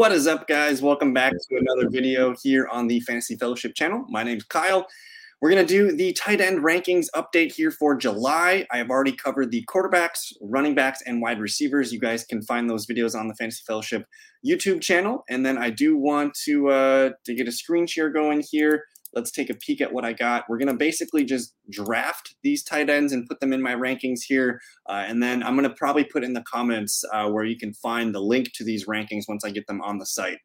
What 0.00 0.12
is 0.12 0.26
up, 0.26 0.48
guys? 0.48 0.80
Welcome 0.80 1.12
back 1.12 1.30
to 1.30 1.56
another 1.58 1.90
video 1.90 2.34
here 2.42 2.66
on 2.68 2.86
the 2.86 3.00
Fantasy 3.00 3.36
Fellowship 3.36 3.74
channel. 3.74 4.06
My 4.08 4.22
name's 4.22 4.44
Kyle. 4.44 4.86
We're 5.42 5.50
going 5.50 5.66
to 5.66 5.70
do 5.70 5.94
the 5.94 6.14
tight 6.14 6.40
end 6.40 6.60
rankings 6.60 7.08
update 7.14 7.52
here 7.52 7.70
for 7.70 7.94
July. 7.94 8.66
I 8.70 8.78
have 8.78 8.88
already 8.88 9.12
covered 9.12 9.50
the 9.50 9.62
quarterbacks, 9.66 10.32
running 10.40 10.74
backs, 10.74 11.02
and 11.04 11.20
wide 11.20 11.38
receivers. 11.38 11.92
You 11.92 12.00
guys 12.00 12.24
can 12.24 12.40
find 12.40 12.70
those 12.70 12.86
videos 12.86 13.14
on 13.14 13.28
the 13.28 13.34
Fantasy 13.34 13.62
Fellowship 13.66 14.06
YouTube 14.42 14.80
channel. 14.80 15.22
And 15.28 15.44
then 15.44 15.58
I 15.58 15.68
do 15.68 15.98
want 15.98 16.32
to 16.46 16.70
uh, 16.70 17.10
to 17.26 17.34
get 17.34 17.46
a 17.46 17.52
screen 17.52 17.86
share 17.86 18.08
going 18.08 18.42
here 18.50 18.84
let's 19.14 19.30
take 19.30 19.50
a 19.50 19.54
peek 19.54 19.80
at 19.80 19.92
what 19.92 20.04
I 20.04 20.12
got. 20.12 20.44
We're 20.48 20.58
going 20.58 20.68
to 20.68 20.74
basically 20.74 21.24
just 21.24 21.54
draft 21.70 22.34
these 22.42 22.62
tight 22.62 22.90
ends 22.90 23.12
and 23.12 23.28
put 23.28 23.40
them 23.40 23.52
in 23.52 23.62
my 23.62 23.74
rankings 23.74 24.20
here. 24.26 24.60
Uh, 24.88 25.04
and 25.06 25.22
then 25.22 25.42
I'm 25.42 25.56
going 25.56 25.68
to 25.68 25.74
probably 25.74 26.04
put 26.04 26.24
in 26.24 26.32
the 26.32 26.42
comments 26.42 27.04
uh, 27.12 27.28
where 27.28 27.44
you 27.44 27.56
can 27.56 27.72
find 27.74 28.14
the 28.14 28.20
link 28.20 28.52
to 28.54 28.64
these 28.64 28.86
rankings 28.86 29.24
once 29.28 29.44
I 29.44 29.50
get 29.50 29.66
them 29.66 29.80
on 29.82 29.98
the 29.98 30.06
site. 30.06 30.38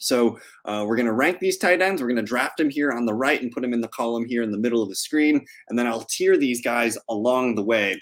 So 0.00 0.38
uh, 0.66 0.84
we're 0.86 0.96
going 0.96 1.06
to 1.06 1.14
rank 1.14 1.40
these 1.40 1.56
tight 1.56 1.80
ends. 1.80 2.02
We're 2.02 2.08
going 2.08 2.16
to 2.16 2.22
draft 2.22 2.58
them 2.58 2.68
here 2.68 2.92
on 2.92 3.06
the 3.06 3.14
right 3.14 3.40
and 3.40 3.50
put 3.50 3.62
them 3.62 3.72
in 3.72 3.80
the 3.80 3.88
column 3.88 4.26
here 4.26 4.42
in 4.42 4.52
the 4.52 4.58
middle 4.58 4.82
of 4.82 4.90
the 4.90 4.96
screen. 4.96 5.44
And 5.68 5.78
then 5.78 5.86
I'll 5.86 6.04
tier 6.10 6.36
these 6.36 6.62
guys 6.62 6.98
along 7.08 7.54
the 7.54 7.64
way 7.64 7.98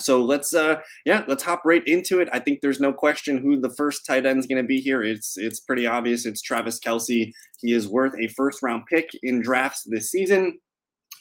so 0.00 0.22
let's 0.22 0.54
uh 0.54 0.76
yeah 1.04 1.24
let's 1.28 1.42
hop 1.42 1.62
right 1.64 1.86
into 1.86 2.20
it. 2.20 2.28
I 2.32 2.38
think 2.38 2.60
there's 2.60 2.80
no 2.80 2.92
question 2.92 3.38
who 3.38 3.60
the 3.60 3.74
first 3.76 4.06
tight 4.06 4.26
end 4.26 4.38
is 4.38 4.46
going 4.46 4.62
to 4.62 4.66
be 4.66 4.80
here. 4.80 5.02
It's 5.02 5.36
it's 5.36 5.60
pretty 5.60 5.86
obvious. 5.86 6.26
It's 6.26 6.42
travis 6.42 6.80
Kelce. 6.80 7.32
he 7.60 7.72
is 7.72 7.88
worth 7.88 8.14
a 8.18 8.28
first 8.28 8.62
round 8.62 8.84
pick 8.86 9.10
in 9.22 9.40
drafts 9.40 9.84
this 9.86 10.10
season. 10.10 10.58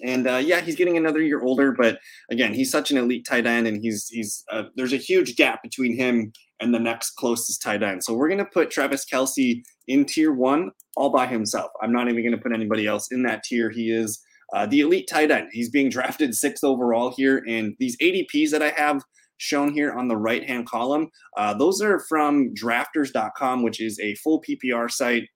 And 0.03 0.27
uh, 0.27 0.37
yeah 0.37 0.59
he's 0.59 0.75
getting 0.75 0.97
another 0.97 1.21
year 1.21 1.43
older 1.43 1.71
but 1.71 1.99
again 2.31 2.51
he's 2.51 2.71
such 2.71 2.89
an 2.89 2.97
elite 2.97 3.27
tight 3.29 3.45
end 3.45 3.67
and 3.67 3.79
he's 3.79 4.07
he's 4.07 4.43
uh, 4.51 4.63
there's 4.75 4.93
a 4.93 4.97
huge 4.97 5.35
gap 5.35 5.61
between 5.61 5.95
him 5.95 6.33
and 6.59 6.73
the 6.73 6.79
next 6.79 7.11
closest 7.11 7.61
tight 7.61 7.83
end. 7.83 8.03
So 8.03 8.13
we're 8.13 8.29
to 8.39 8.45
put 8.45 8.71
travis 8.71 9.05
Kelce 9.05 9.61
in 9.87 10.05
tier 10.05 10.31
one 10.31 10.71
all 10.95 11.09
by 11.09 11.27
himself. 11.27 11.71
I'm 11.81 11.91
not 11.91 12.09
even 12.09 12.31
to 12.31 12.37
put 12.37 12.53
anybody 12.53 12.87
else 12.87 13.11
in 13.11 13.21
that 13.23 13.43
tier. 13.43 13.69
He 13.69 13.91
is 13.91 14.23
uh, 14.53 14.65
the 14.65 14.81
elite 14.81 15.07
tight 15.09 15.31
end, 15.31 15.49
he's 15.51 15.69
being 15.69 15.89
drafted 15.89 16.33
sixth 16.35 16.63
overall 16.63 17.13
here. 17.15 17.43
And 17.47 17.75
these 17.79 17.97
ADPs 17.97 18.51
that 18.51 18.61
I 18.61 18.69
have 18.69 19.03
shown 19.37 19.73
here 19.73 19.93
on 19.93 20.07
the 20.07 20.17
right 20.17 20.47
hand 20.47 20.67
column, 20.67 21.09
uh, 21.37 21.53
those 21.53 21.81
are 21.81 21.99
from 22.07 22.53
drafters.com, 22.53 23.63
which 23.63 23.81
is 23.81 23.99
a 23.99 24.15
full 24.15 24.41
PPR 24.41 24.89
site. 24.91 25.27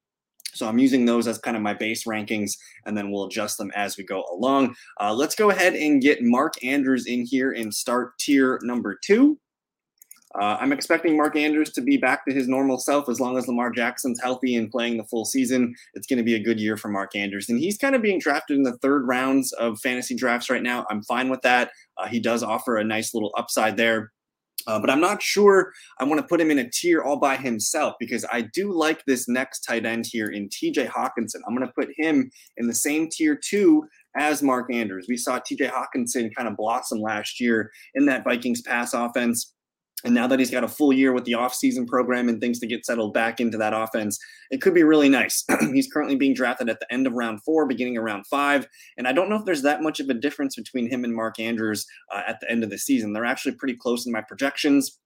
So 0.53 0.67
I'm 0.67 0.79
using 0.79 1.05
those 1.05 1.27
as 1.27 1.37
kind 1.37 1.57
of 1.57 1.63
my 1.63 1.73
base 1.73 2.05
rankings, 2.05 2.53
and 2.85 2.97
then 2.97 3.11
we'll 3.11 3.25
adjust 3.25 3.57
them 3.57 3.71
as 3.75 3.97
we 3.97 4.03
go 4.05 4.23
along. 4.31 4.75
Uh, 4.99 5.13
let's 5.13 5.35
go 5.35 5.49
ahead 5.49 5.75
and 5.75 6.01
get 6.01 6.21
Mark 6.21 6.53
Andrews 6.63 7.05
in 7.05 7.25
here 7.25 7.51
and 7.51 7.73
start 7.73 8.17
tier 8.19 8.59
number 8.63 8.97
two. 9.03 9.37
Uh, 10.39 10.57
I'm 10.59 10.71
expecting 10.71 11.17
Mark 11.17 11.35
Andrews 11.35 11.71
to 11.71 11.81
be 11.81 11.97
back 11.97 12.25
to 12.25 12.33
his 12.33 12.47
normal 12.47 12.77
self 12.77 13.09
as 13.09 13.19
long 13.19 13.37
as 13.37 13.47
Lamar 13.47 13.71
Jackson's 13.71 14.21
healthy 14.21 14.55
and 14.55 14.69
playing 14.69 14.97
the 14.97 15.03
full 15.05 15.25
season. 15.25 15.73
It's 15.95 16.05
going 16.05 16.17
to 16.17 16.23
be 16.23 16.35
a 16.35 16.43
good 16.43 16.59
year 16.59 16.77
for 16.77 16.89
Mark 16.89 17.15
Andrews. 17.15 17.49
And 17.49 17.59
he's 17.59 17.77
kind 17.77 17.95
of 17.95 18.01
being 18.01 18.19
drafted 18.19 18.57
in 18.57 18.63
the 18.63 18.77
third 18.77 19.07
rounds 19.07 19.51
of 19.53 19.79
fantasy 19.79 20.15
drafts 20.15 20.49
right 20.49 20.61
now. 20.61 20.85
I'm 20.89 21.01
fine 21.03 21.29
with 21.29 21.41
that. 21.41 21.71
Uh, 21.97 22.07
he 22.07 22.19
does 22.19 22.43
offer 22.43 22.77
a 22.77 22.83
nice 22.83 23.13
little 23.13 23.33
upside 23.35 23.77
there. 23.77 24.11
Uh, 24.67 24.79
but 24.79 24.89
I'm 24.89 24.99
not 24.99 25.21
sure 25.21 25.71
I 25.99 26.03
want 26.03 26.19
to 26.19 26.27
put 26.27 26.41
him 26.41 26.51
in 26.51 26.59
a 26.59 26.69
tier 26.69 27.01
all 27.01 27.17
by 27.17 27.37
himself 27.37 27.95
because 27.99 28.25
I 28.31 28.41
do 28.41 28.73
like 28.73 29.03
this 29.05 29.27
next 29.29 29.61
tight 29.61 29.85
end 29.85 30.05
here 30.07 30.27
in 30.27 30.49
TJ 30.49 30.89
Hockenson. 30.89 31.41
I'm 31.47 31.55
going 31.55 31.67
to 31.67 31.73
put 31.73 31.89
him 31.95 32.29
in 32.57 32.67
the 32.67 32.73
same 32.73 33.07
tier 33.09 33.39
two 33.41 33.87
as 34.17 34.43
Mark 34.43 34.73
Andrews. 34.73 35.05
We 35.07 35.15
saw 35.15 35.39
TJ 35.39 35.71
Hockenson 35.71 36.35
kind 36.35 36.49
of 36.49 36.57
blossom 36.57 36.99
last 36.99 37.39
year 37.39 37.71
in 37.95 38.05
that 38.07 38.25
Vikings 38.25 38.61
pass 38.61 38.93
offense. 38.93 39.53
And 40.07 40.15
now 40.15 40.25
that 40.27 40.39
he's 40.39 40.49
got 40.49 40.63
a 40.63 40.69
full 40.69 40.93
year 40.93 41.11
with 41.11 41.25
the 41.25 41.33
offseason 41.33 41.85
program 41.85 42.29
and 42.29 42.39
things 42.39 42.59
to 42.59 42.65
get 42.65 42.85
settled 42.85 43.13
back 43.13 43.41
into 43.41 43.57
that 43.57 43.73
offense, 43.73 44.17
it 44.51 44.61
could 44.61 44.73
be 44.73 44.83
really 44.83 45.09
nice. 45.09 45.43
he's 45.73 45.91
currently 45.91 46.15
being 46.15 46.33
drafted 46.33 46.69
at 46.69 46.79
the 46.79 46.89
end 46.93 47.07
of 47.07 47.11
round 47.11 47.43
four, 47.43 47.67
beginning 47.67 47.97
of 47.97 48.05
round 48.05 48.25
five. 48.25 48.69
And 48.97 49.05
I 49.05 49.11
don't 49.11 49.29
know 49.29 49.35
if 49.35 49.43
there's 49.43 49.63
that 49.63 49.83
much 49.83 49.99
of 49.99 50.07
a 50.07 50.13
difference 50.13 50.55
between 50.55 50.89
him 50.89 51.03
and 51.03 51.13
Mark 51.13 51.41
Andrews 51.41 51.85
uh, 52.09 52.21
at 52.25 52.39
the 52.39 52.49
end 52.49 52.63
of 52.63 52.69
the 52.69 52.77
season. 52.77 53.11
They're 53.11 53.25
actually 53.25 53.55
pretty 53.55 53.75
close 53.75 54.05
in 54.05 54.13
my 54.13 54.21
projections. 54.21 54.97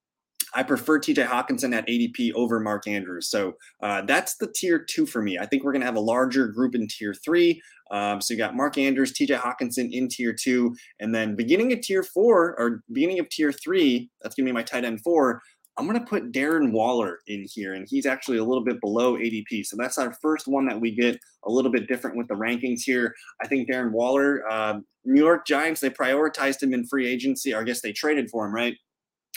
I 0.53 0.63
prefer 0.63 0.99
TJ 0.99 1.27
Hockenson 1.27 1.73
at 1.73 1.87
ADP 1.87 2.33
over 2.33 2.59
Mark 2.59 2.87
Andrews. 2.87 3.29
So 3.29 3.53
uh, 3.81 4.01
that's 4.01 4.35
the 4.35 4.51
tier 4.53 4.79
two 4.79 5.05
for 5.05 5.21
me. 5.21 5.37
I 5.37 5.45
think 5.45 5.63
we're 5.63 5.71
going 5.71 5.81
to 5.81 5.85
have 5.85 5.95
a 5.95 6.01
larger 6.01 6.47
group 6.47 6.75
in 6.75 6.87
tier 6.87 7.13
three. 7.13 7.61
Um, 7.91 8.21
so 8.21 8.33
you 8.33 8.37
got 8.37 8.55
Mark 8.55 8.77
Andrews, 8.77 9.13
TJ 9.13 9.37
Hockenson 9.37 9.89
in 9.91 10.07
tier 10.07 10.33
two. 10.33 10.75
And 10.99 11.13
then 11.13 11.35
beginning 11.35 11.73
of 11.73 11.81
tier 11.81 12.03
four 12.03 12.59
or 12.59 12.83
beginning 12.91 13.19
of 13.19 13.29
tier 13.29 13.51
three, 13.51 14.09
that's 14.21 14.35
going 14.35 14.45
to 14.45 14.49
be 14.49 14.53
my 14.53 14.63
tight 14.63 14.85
end 14.85 15.01
four. 15.01 15.41
I'm 15.77 15.87
going 15.87 15.99
to 15.99 16.05
put 16.05 16.33
Darren 16.33 16.73
Waller 16.73 17.19
in 17.27 17.45
here, 17.49 17.73
and 17.73 17.87
he's 17.89 18.05
actually 18.05 18.37
a 18.37 18.43
little 18.43 18.63
bit 18.63 18.81
below 18.81 19.15
ADP. 19.15 19.65
So 19.65 19.77
that's 19.79 19.97
our 19.97 20.13
first 20.21 20.47
one 20.47 20.65
that 20.65 20.79
we 20.79 20.93
get 20.93 21.17
a 21.45 21.51
little 21.51 21.71
bit 21.71 21.87
different 21.87 22.17
with 22.17 22.27
the 22.27 22.35
rankings 22.35 22.81
here. 22.83 23.15
I 23.41 23.47
think 23.47 23.69
Darren 23.69 23.91
Waller, 23.91 24.43
uh, 24.51 24.79
New 25.05 25.21
York 25.21 25.47
Giants, 25.47 25.79
they 25.79 25.89
prioritized 25.89 26.61
him 26.61 26.73
in 26.73 26.85
free 26.85 27.07
agency, 27.07 27.53
or 27.53 27.61
I 27.61 27.63
guess 27.63 27.81
they 27.81 27.93
traded 27.93 28.29
for 28.29 28.45
him, 28.45 28.53
right? 28.53 28.75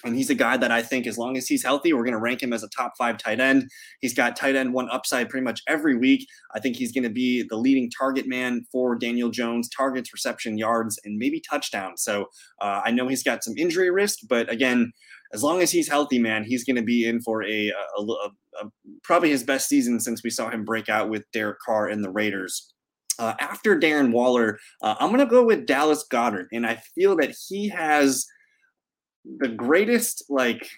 And 0.05 0.17
he's 0.17 0.29
a 0.29 0.35
guy 0.35 0.57
that 0.57 0.73
I 0.73 0.83
think, 0.83 1.07
as 1.07 1.17
long 1.17 1.37
as 1.37 1.47
he's 1.47 1.65
healthy, 1.65 1.93
we're 1.93 2.05
going 2.05 2.13
to 2.13 2.19
rank 2.19 2.43
him 2.43 2.53
as 2.53 2.63
a 2.63 2.69
top 2.69 2.93
five 2.99 3.17
tight 3.17 3.41
end. 3.41 3.71
He's 4.01 4.13
got 4.13 4.37
tight 4.37 4.57
end 4.57 4.75
one 4.75 4.89
upside 4.91 5.29
pretty 5.29 5.45
much 5.45 5.63
every 5.69 5.97
week. 5.97 6.27
I 6.55 6.61
think 6.61 6.77
he's 6.77 6.93
going 6.93 7.05
to 7.05 7.11
be 7.11 7.45
the 7.49 7.57
leading 7.57 7.91
target 7.91 8.27
man 8.27 8.67
for 8.71 8.97
Daniel 8.97 9.31
Jones, 9.31 9.69
targets, 9.69 10.13
reception, 10.13 10.59
yards, 10.59 10.99
and 11.05 11.17
maybe 11.17 11.41
touchdowns. 11.49 12.03
So 12.03 12.27
uh, 12.61 12.83
I 12.85 12.91
know 12.91 13.09
he's 13.09 13.23
got 13.23 13.45
some 13.45 13.55
injury 13.57 13.91
risk, 13.91 14.19
but 14.29 14.51
again, 14.53 14.93
as 15.33 15.43
long 15.43 15.63
as 15.63 15.71
he's 15.71 15.89
healthy, 15.89 16.19
man, 16.19 16.45
he's 16.45 16.65
going 16.65 16.77
to 16.77 16.83
be 16.83 17.07
in 17.07 17.21
for 17.21 17.43
a, 17.43 17.69
a, 17.69 18.03
a, 18.03 18.31
a, 18.63 18.71
probably 19.03 19.31
his 19.31 19.43
best 19.43 19.69
season 19.69 19.99
since 20.01 20.23
we 20.23 20.31
saw 20.31 20.51
him 20.51 20.65
break 20.65 20.89
out 20.89 21.09
with 21.09 21.25
Derek 21.33 21.59
Carr 21.65 21.89
and 21.89 22.05
the 22.05 22.11
Raiders. 22.11 22.73
Uh, 23.19 23.35
after 23.41 23.79
Darren 23.79 24.13
Waller, 24.13 24.59
uh, 24.83 24.97
I'm 24.99 25.09
going 25.09 25.21
to 25.21 25.27
go 25.27 25.45
with 25.45 25.67
Dallas 25.67 26.05
Goedert, 26.09 26.47
and 26.53 26.67
I 26.67 26.81
feel 26.95 27.17
that 27.17 27.35
he 27.49 27.69
has 27.69 28.27
the 29.39 29.49
greatest 29.49 30.25
like 30.29 30.69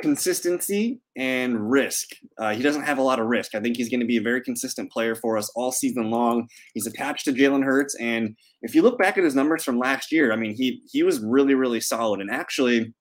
consistency 0.00 1.00
and 1.16 1.70
risk. 1.70 2.08
Uh, 2.38 2.54
he 2.54 2.62
doesn't 2.62 2.82
have 2.82 2.98
a 2.98 3.02
lot 3.02 3.20
of 3.20 3.26
risk. 3.26 3.54
I 3.54 3.60
think 3.60 3.76
he's 3.76 3.88
going 3.88 4.00
to 4.00 4.06
be 4.06 4.16
a 4.16 4.22
very 4.22 4.42
consistent 4.42 4.90
player 4.90 5.14
for 5.14 5.38
us 5.38 5.50
all 5.54 5.70
season 5.70 6.10
long. 6.10 6.48
He's 6.74 6.86
attached 6.86 7.24
to 7.26 7.32
Jalen 7.32 7.64
Hurts, 7.64 7.94
and 8.00 8.36
if 8.62 8.74
you 8.74 8.82
look 8.82 8.98
back 8.98 9.16
at 9.18 9.24
his 9.24 9.34
numbers 9.34 9.64
from 9.64 9.78
last 9.78 10.12
year, 10.12 10.32
I 10.32 10.36
mean, 10.36 10.54
he 10.54 10.82
he 10.90 11.02
was 11.02 11.20
really 11.20 11.54
really 11.54 11.80
solid. 11.80 12.20
And 12.20 12.30
actually, 12.30 12.92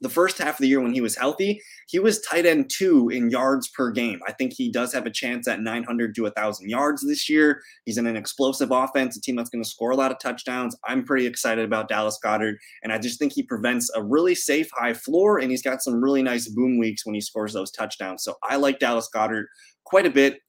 the 0.00 0.08
first 0.08 0.38
half 0.38 0.54
of 0.54 0.58
the 0.58 0.68
year 0.68 0.80
when 0.80 0.94
he 0.94 1.00
was 1.00 1.16
healthy, 1.16 1.60
he 1.88 1.98
was 1.98 2.20
tight 2.22 2.46
end 2.46 2.70
two 2.70 3.08
in 3.10 3.30
yards 3.30 3.68
per 3.68 3.90
game. 3.90 4.20
I 4.26 4.32
think 4.32 4.52
he 4.54 4.70
does 4.70 4.92
have 4.92 5.06
a 5.06 5.10
chance 5.10 5.46
at 5.46 5.60
900 5.60 6.14
to 6.14 6.22
1,000 6.22 6.68
yards 6.68 7.06
this 7.06 7.28
year. 7.28 7.60
He's 7.84 7.98
in 7.98 8.06
an 8.06 8.16
explosive 8.16 8.70
offense, 8.70 9.16
a 9.16 9.20
team 9.20 9.36
that's 9.36 9.50
going 9.50 9.62
to 9.62 9.68
score 9.68 9.90
a 9.90 9.96
lot 9.96 10.10
of 10.10 10.18
touchdowns. 10.18 10.76
I'm 10.86 11.04
pretty 11.04 11.26
excited 11.26 11.64
about 11.64 11.88
Dallas 11.88 12.18
Goedert, 12.24 12.56
and 12.82 12.92
I 12.92 12.98
just 12.98 13.18
think 13.18 13.32
he 13.32 13.42
prevents 13.42 13.90
a 13.94 14.02
really 14.02 14.34
safe 14.34 14.70
high 14.72 14.94
floor, 14.94 15.38
and 15.38 15.50
he's 15.50 15.62
got 15.62 15.82
some 15.82 16.02
really 16.02 16.22
nice 16.22 16.48
boom 16.48 16.78
weeks 16.78 17.04
when 17.04 17.14
he 17.14 17.20
scores 17.20 17.52
those 17.52 17.70
touchdowns. 17.70 18.24
So 18.24 18.36
I 18.42 18.56
like 18.56 18.78
Dallas 18.78 19.08
Goedert 19.14 19.46
quite 19.84 20.06
a 20.06 20.10
bit. 20.10 20.40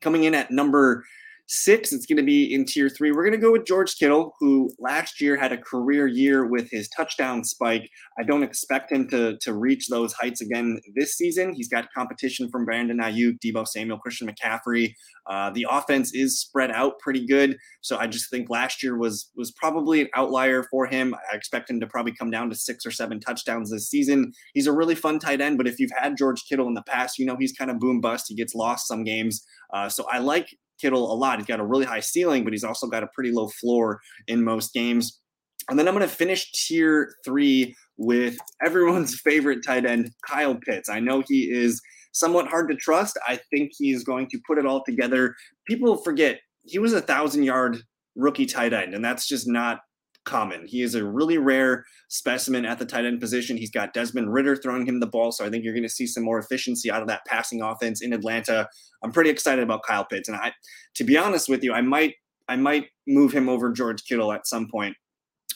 Coming 0.00 0.24
in 0.24 0.34
at 0.34 0.52
number 0.52 1.04
Six, 1.50 1.94
it's 1.94 2.04
going 2.04 2.18
to 2.18 2.22
be 2.22 2.52
in 2.52 2.66
tier 2.66 2.90
three. 2.90 3.10
We're 3.10 3.24
going 3.24 3.32
to 3.32 3.38
go 3.38 3.52
with 3.52 3.64
George 3.64 3.96
Kittle, 3.96 4.34
who 4.38 4.70
last 4.78 5.18
year 5.18 5.34
had 5.34 5.50
a 5.50 5.56
career 5.56 6.06
year 6.06 6.46
with 6.46 6.70
his 6.70 6.90
touchdown 6.90 7.42
spike. 7.42 7.88
I 8.20 8.24
don't 8.24 8.42
expect 8.42 8.92
him 8.92 9.08
to, 9.08 9.38
to 9.40 9.54
reach 9.54 9.88
those 9.88 10.12
heights 10.12 10.42
again 10.42 10.78
this 10.94 11.14
season. 11.14 11.54
He's 11.54 11.70
got 11.70 11.90
competition 11.96 12.50
from 12.50 12.66
Brandon 12.66 12.98
Aiyuk, 12.98 13.38
Deebo 13.42 13.66
Samuel, 13.66 13.98
Christian 13.98 14.28
McCaffrey. 14.28 14.92
Uh, 15.26 15.48
the 15.48 15.66
offense 15.70 16.12
is 16.12 16.38
spread 16.38 16.70
out 16.70 16.98
pretty 16.98 17.26
good. 17.26 17.56
So 17.80 17.96
I 17.96 18.08
just 18.08 18.28
think 18.28 18.50
last 18.50 18.82
year 18.82 18.98
was 18.98 19.30
was 19.34 19.50
probably 19.52 20.02
an 20.02 20.08
outlier 20.14 20.64
for 20.70 20.86
him. 20.86 21.14
I 21.32 21.34
expect 21.34 21.70
him 21.70 21.80
to 21.80 21.86
probably 21.86 22.12
come 22.12 22.30
down 22.30 22.50
to 22.50 22.56
six 22.56 22.84
or 22.84 22.90
seven 22.90 23.20
touchdowns 23.20 23.70
this 23.70 23.88
season. 23.88 24.32
He's 24.52 24.66
a 24.66 24.72
really 24.72 24.94
fun 24.94 25.18
tight 25.18 25.40
end, 25.40 25.56
but 25.56 25.66
if 25.66 25.80
you've 25.80 25.92
had 25.96 26.18
George 26.18 26.44
Kittle 26.46 26.68
in 26.68 26.74
the 26.74 26.82
past, 26.82 27.18
you 27.18 27.24
know 27.24 27.36
he's 27.38 27.52
kind 27.52 27.70
of 27.70 27.78
boom 27.78 28.02
bust. 28.02 28.26
He 28.28 28.34
gets 28.34 28.54
lost 28.54 28.86
some 28.86 29.02
games. 29.02 29.42
Uh, 29.72 29.88
so 29.88 30.06
I 30.10 30.18
like 30.18 30.54
Kittle 30.80 31.12
a 31.12 31.14
lot. 31.14 31.38
He's 31.38 31.46
got 31.46 31.60
a 31.60 31.66
really 31.66 31.84
high 31.84 32.00
ceiling, 32.00 32.44
but 32.44 32.52
he's 32.52 32.64
also 32.64 32.86
got 32.86 33.02
a 33.02 33.08
pretty 33.14 33.30
low 33.32 33.48
floor 33.48 34.00
in 34.26 34.44
most 34.44 34.72
games. 34.72 35.20
And 35.68 35.78
then 35.78 35.86
I'm 35.86 35.94
going 35.94 36.08
to 36.08 36.14
finish 36.14 36.50
tier 36.52 37.14
three 37.24 37.74
with 37.96 38.38
everyone's 38.64 39.20
favorite 39.24 39.60
tight 39.66 39.84
end, 39.84 40.10
Kyle 40.26 40.54
Pitts. 40.54 40.88
I 40.88 41.00
know 41.00 41.22
he 41.26 41.50
is 41.50 41.80
somewhat 42.12 42.48
hard 42.48 42.68
to 42.70 42.76
trust. 42.76 43.18
I 43.26 43.38
think 43.50 43.72
he's 43.76 44.04
going 44.04 44.28
to 44.28 44.40
put 44.46 44.58
it 44.58 44.66
all 44.66 44.82
together. 44.84 45.34
People 45.66 45.96
forget 45.96 46.40
he 46.64 46.78
was 46.78 46.92
a 46.92 47.00
thousand 47.00 47.44
yard 47.44 47.78
rookie 48.16 48.46
tight 48.46 48.72
end, 48.72 48.94
and 48.94 49.04
that's 49.04 49.28
just 49.28 49.46
not 49.46 49.80
common. 50.28 50.66
He 50.66 50.82
is 50.82 50.94
a 50.94 51.04
really 51.04 51.38
rare 51.38 51.86
specimen 52.08 52.66
at 52.66 52.78
the 52.78 52.84
tight 52.84 53.06
end 53.06 53.18
position. 53.18 53.56
He's 53.56 53.70
got 53.70 53.94
Desmond 53.94 54.32
Ridder 54.32 54.56
throwing 54.56 54.86
him 54.86 55.00
the 55.00 55.06
ball, 55.06 55.32
so 55.32 55.44
I 55.44 55.50
think 55.50 55.64
you're 55.64 55.74
going 55.74 55.82
to 55.82 55.88
see 55.88 56.06
some 56.06 56.22
more 56.22 56.38
efficiency 56.38 56.90
out 56.90 57.00
of 57.00 57.08
that 57.08 57.24
passing 57.26 57.62
offense 57.62 58.02
in 58.02 58.12
Atlanta. 58.12 58.68
I'm 59.02 59.10
pretty 59.10 59.30
excited 59.30 59.62
about 59.62 59.82
Kyle 59.82 60.04
Pitts, 60.04 60.28
and 60.28 60.36
I, 60.36 60.52
to 60.94 61.04
be 61.04 61.16
honest 61.16 61.48
with 61.48 61.64
you, 61.64 61.72
I 61.72 61.80
might 61.80 62.14
I 62.48 62.56
might 62.56 62.86
move 63.06 63.32
him 63.32 63.48
over 63.48 63.72
George 63.72 64.04
Kittle 64.04 64.32
at 64.32 64.46
some 64.46 64.68
point. 64.68 64.96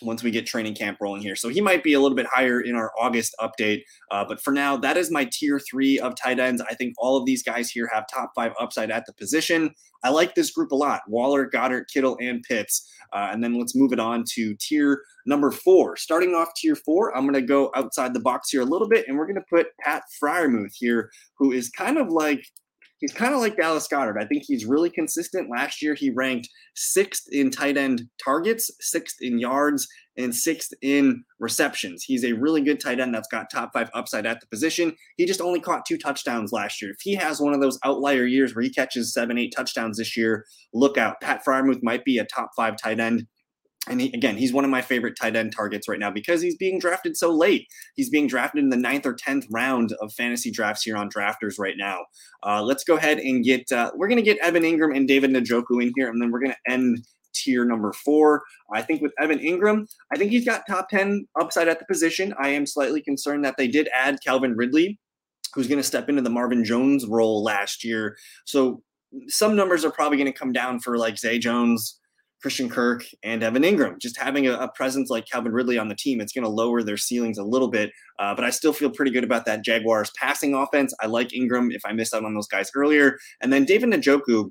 Once 0.03 0.23
we 0.23 0.31
get 0.31 0.47
training 0.47 0.75
camp 0.75 0.99
rolling 1.01 1.23
here. 1.23 1.37
So 1.37 1.49
he 1.49 1.61
might 1.61 1.83
be 1.83 1.93
a 1.95 2.01
little 2.01 2.17
bit 2.17 2.27
higher 2.33 2.61
in 2.61 2.75
our 2.75 2.93
August 2.99 3.35
update. 3.41 3.83
Uh, 4.11 4.25
but 4.27 4.41
for 4.41 4.53
now, 4.53 4.77
that 4.77 4.97
is 4.97 5.11
my 5.11 5.29
tier 5.31 5.59
three 5.59 5.99
of 5.99 6.15
tight 6.15 6.39
ends. 6.39 6.63
I 6.69 6.75
think 6.75 6.95
all 6.99 7.17
of 7.17 7.27
these 7.27 7.43
guys 7.43 7.71
here 7.71 7.89
have 7.93 8.05
top 8.13 8.33
five 8.35 8.53
upside 8.61 8.91
at 8.91 9.07
the 9.07 9.13
position. 9.13 9.75
I 10.05 10.11
like 10.11 10.35
this 10.35 10.51
group 10.51 10.73
a 10.73 10.77
lot 10.77 11.03
Waller, 11.09 11.49
Goedert, 11.49 11.85
Kittle, 11.93 12.17
and 12.21 12.43
Pitts. 12.43 12.89
Uh, 13.13 13.29
and 13.31 13.43
then 13.45 13.59
let's 13.59 13.77
move 13.77 13.93
it 13.93 14.01
on 14.01 14.25
to 14.35 14.55
tier 14.59 15.03
number 15.27 15.51
four. 15.51 15.97
Starting 15.97 16.35
off 16.35 16.55
tier 16.57 16.75
four, 16.75 17.17
I'm 17.17 17.25
going 17.25 17.35
to 17.35 17.43
go 17.47 17.71
outside 17.77 18.15
the 18.15 18.21
box 18.21 18.51
here 18.51 18.63
a 18.63 18.67
little 18.67 18.89
bit, 18.89 19.07
and 19.07 19.17
we're 19.17 19.27
going 19.27 19.37
to 19.37 19.45
put 19.49 19.67
Pat 19.81 20.03
Freiermuth 20.21 20.73
here, 20.75 21.11
who 21.37 21.53
is 21.53 21.69
kind 21.71 21.99
of 21.99 22.09
like 22.09 22.45
he's 23.03 23.13
kind 23.13 23.35
of 23.35 23.41
like 23.41 23.57
Dallas 23.57 23.89
Goedert. 23.89 24.17
I 24.19 24.25
think 24.25 24.45
he's 24.47 24.65
really 24.65 24.89
consistent. 24.89 25.51
Last 25.51 25.83
year, 25.83 25.93
he 25.95 26.11
ranked 26.11 26.49
sixth 26.75 27.25
in 27.31 27.51
tight 27.51 27.77
end 27.77 28.05
targets, 28.25 28.71
sixth 28.81 29.17
in 29.21 29.39
yards, 29.39 29.87
and 30.17 30.35
sixth 30.35 30.73
in 30.83 31.25
receptions. 31.41 32.05
He's 32.05 32.25
a 32.25 32.33
really 32.33 32.63
good 32.63 32.81
tight 32.81 33.01
end 33.01 33.15
that's 33.15 33.29
got 33.29 33.51
top 33.51 33.71
five 33.73 33.91
upside 33.93 34.25
at 34.25 34.41
the 34.41 34.47
position. 34.47 34.95
He 35.17 35.27
just 35.27 35.41
only 35.41 35.61
caught 35.61 35.85
two 35.85 35.99
touchdowns 35.99 36.53
last 36.53 36.81
year. 36.81 36.93
If 36.93 37.01
he 37.01 37.15
has 37.17 37.41
one 37.41 37.53
of 37.53 37.61
those 37.61 37.79
outlier 37.85 38.25
years 38.25 38.55
where 38.55 38.63
he 38.63 38.71
catches 38.71 39.13
seven, 39.13 39.37
eight 39.37 39.53
touchdowns 39.55 39.99
this 39.99 40.17
year, 40.17 40.45
look 40.73 40.97
out. 40.97 41.21
Pat 41.21 41.43
Freiermuth 41.45 41.83
might 41.83 42.05
be 42.05 42.19
a 42.19 42.25
top 42.25 42.51
five 42.57 42.77
tight 42.77 43.01
end 43.01 43.27
and 43.89 44.01
he, 44.01 44.13
again, 44.13 44.37
he's 44.37 44.53
one 44.53 44.65
of 44.65 44.71
my 44.71 44.81
favorite 44.81 45.17
tight 45.21 45.35
end 45.35 45.53
targets 45.55 45.89
right 45.89 45.99
now 45.99 46.11
because 46.11 46.41
he's 46.41 46.57
being 46.57 46.79
drafted 46.79 47.17
so 47.17 47.31
late. 47.31 47.67
He's 47.97 48.11
being 48.11 48.29
drafted 48.29 48.63
in 48.63 48.71
the 48.71 48.77
ninth 48.77 49.07
or 49.07 49.15
tenth 49.15 49.47
round 49.51 49.93
of 50.01 50.13
fantasy 50.13 50.51
drafts 50.51 50.83
here 50.83 50.97
on 50.97 51.11
Drafters 51.11 51.59
right 51.59 51.77
now. 51.77 52.05
Uh, 52.47 52.63
let's 52.63 52.85
go 52.85 52.97
ahead 52.97 53.19
and 53.19 53.45
get. 53.45 53.71
Uh, 53.73 53.91
we're 53.97 54.09
going 54.09 54.17
to 54.17 54.23
get 54.23 54.39
Evan 54.39 54.63
Engram 54.63 54.97
and 54.97 55.09
David 55.09 55.31
Njoku 55.33 55.83
in 55.83 55.93
here, 55.97 56.09
and 56.09 56.23
then 56.23 56.31
we're 56.31 56.41
going 56.41 56.53
to 56.53 56.73
end 56.73 57.05
tier 57.35 57.65
number 57.65 57.93
four. 57.93 58.43
I 58.73 58.83
think 58.83 59.03
with 59.03 59.13
Evan 59.19 59.39
Engram, 59.41 59.87
I 60.13 60.19
think 60.19 60.31
he's 60.31 60.45
got 60.45 60.63
top 60.69 60.89
ten 60.89 61.27
upside 61.41 61.67
at 61.67 61.79
the 61.81 61.87
position. 61.87 62.35
I 62.39 62.51
am 62.51 62.67
slightly 62.67 63.03
concerned 63.03 63.45
that 63.45 63.57
they 63.57 63.67
did 63.67 63.89
add 63.95 64.19
Calvin 64.25 64.55
Ridley, 64.55 65.01
who's 65.55 65.67
going 65.67 65.81
to 65.81 65.87
step 65.87 66.09
into 66.09 66.23
the 66.23 66.31
Marvin 66.31 66.65
Jones 66.65 67.07
role 67.07 67.43
last 67.43 67.83
year. 67.83 68.17
So 68.45 68.83
some 69.27 69.57
numbers 69.57 69.85
are 69.85 69.91
probably 69.91 70.19
going 70.19 70.33
to 70.33 70.39
come 70.39 70.53
down 70.53 70.79
for 70.79 70.99
like 70.99 71.19
Zay 71.19 71.39
Jones. 71.39 71.99
Christian 72.43 72.69
Kirk 72.69 73.05
and 73.23 73.43
Evan 73.43 73.63
Engram. 73.63 73.99
Just 74.01 74.19
having 74.19 74.47
a, 74.47 74.55
a 74.55 74.69
presence 74.73 75.09
like 75.09 75.27
Calvin 75.31 75.53
Ridley 75.53 75.79
on 75.79 75.89
the 75.89 75.95
team, 75.95 76.21
it's 76.21 76.33
going 76.33 76.45
to 76.45 76.51
lower 76.51 76.83
their 76.83 76.97
ceilings 76.97 77.39
a 77.39 77.45
little 77.45 77.69
bit. 77.69 77.91
Uh, 78.19 78.35
but 78.35 78.45
I 78.45 78.51
still 78.51 78.73
feel 78.73 78.91
pretty 78.91 79.13
good 79.13 79.25
about 79.25 79.47
that 79.47 79.65
Jaguars 79.65 80.11
passing 80.21 80.55
offense. 80.55 80.93
I 81.01 81.07
like 81.07 81.29
Engram 81.29 81.69
if 81.71 81.83
I 81.85 81.93
missed 81.93 82.13
out 82.13 82.25
on 82.25 82.35
those 82.35 82.49
guys 82.49 82.71
earlier. 82.75 83.19
And 83.41 83.53
then 83.53 83.65
David 83.65 83.91
Njoku 83.91 84.51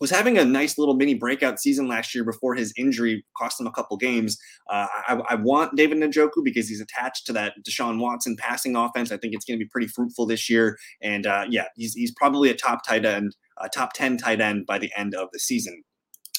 was 0.00 0.10
having 0.10 0.38
a 0.38 0.44
nice 0.44 0.76
little 0.76 0.94
mini 0.94 1.14
breakout 1.14 1.60
season 1.60 1.88
last 1.88 2.14
year 2.14 2.24
before 2.24 2.54
his 2.54 2.72
injury 2.76 3.24
cost 3.36 3.60
him 3.60 3.66
a 3.66 3.72
couple 3.72 3.96
games. 3.96 4.36
Uh, 4.68 4.86
I, 5.08 5.20
I, 5.30 5.34
want 5.36 5.76
David 5.76 5.98
Njoku 5.98 6.42
because 6.42 6.68
he's 6.68 6.80
attached 6.80 7.26
to 7.26 7.32
that 7.34 7.54
Deshaun 7.66 8.00
Watson 8.00 8.36
passing 8.38 8.76
offense. 8.76 9.12
I 9.12 9.16
think 9.16 9.34
it's 9.34 9.44
going 9.44 9.58
to 9.58 9.64
be 9.64 9.68
pretty 9.68 9.86
fruitful 9.86 10.26
this 10.26 10.50
year. 10.50 10.76
And 11.00 11.26
uh, 11.26 11.46
yeah, 11.48 11.66
he's, 11.76 11.94
he's 11.94 12.12
probably 12.12 12.50
a 12.50 12.54
top 12.54 12.84
tight 12.86 13.04
end, 13.04 13.36
a 13.60 13.68
top 13.68 13.92
10 13.92 14.18
tight 14.18 14.40
end 14.40 14.66
by 14.66 14.78
the 14.78 14.90
end 14.96 15.14
of 15.14 15.28
the 15.32 15.38
season. 15.38 15.82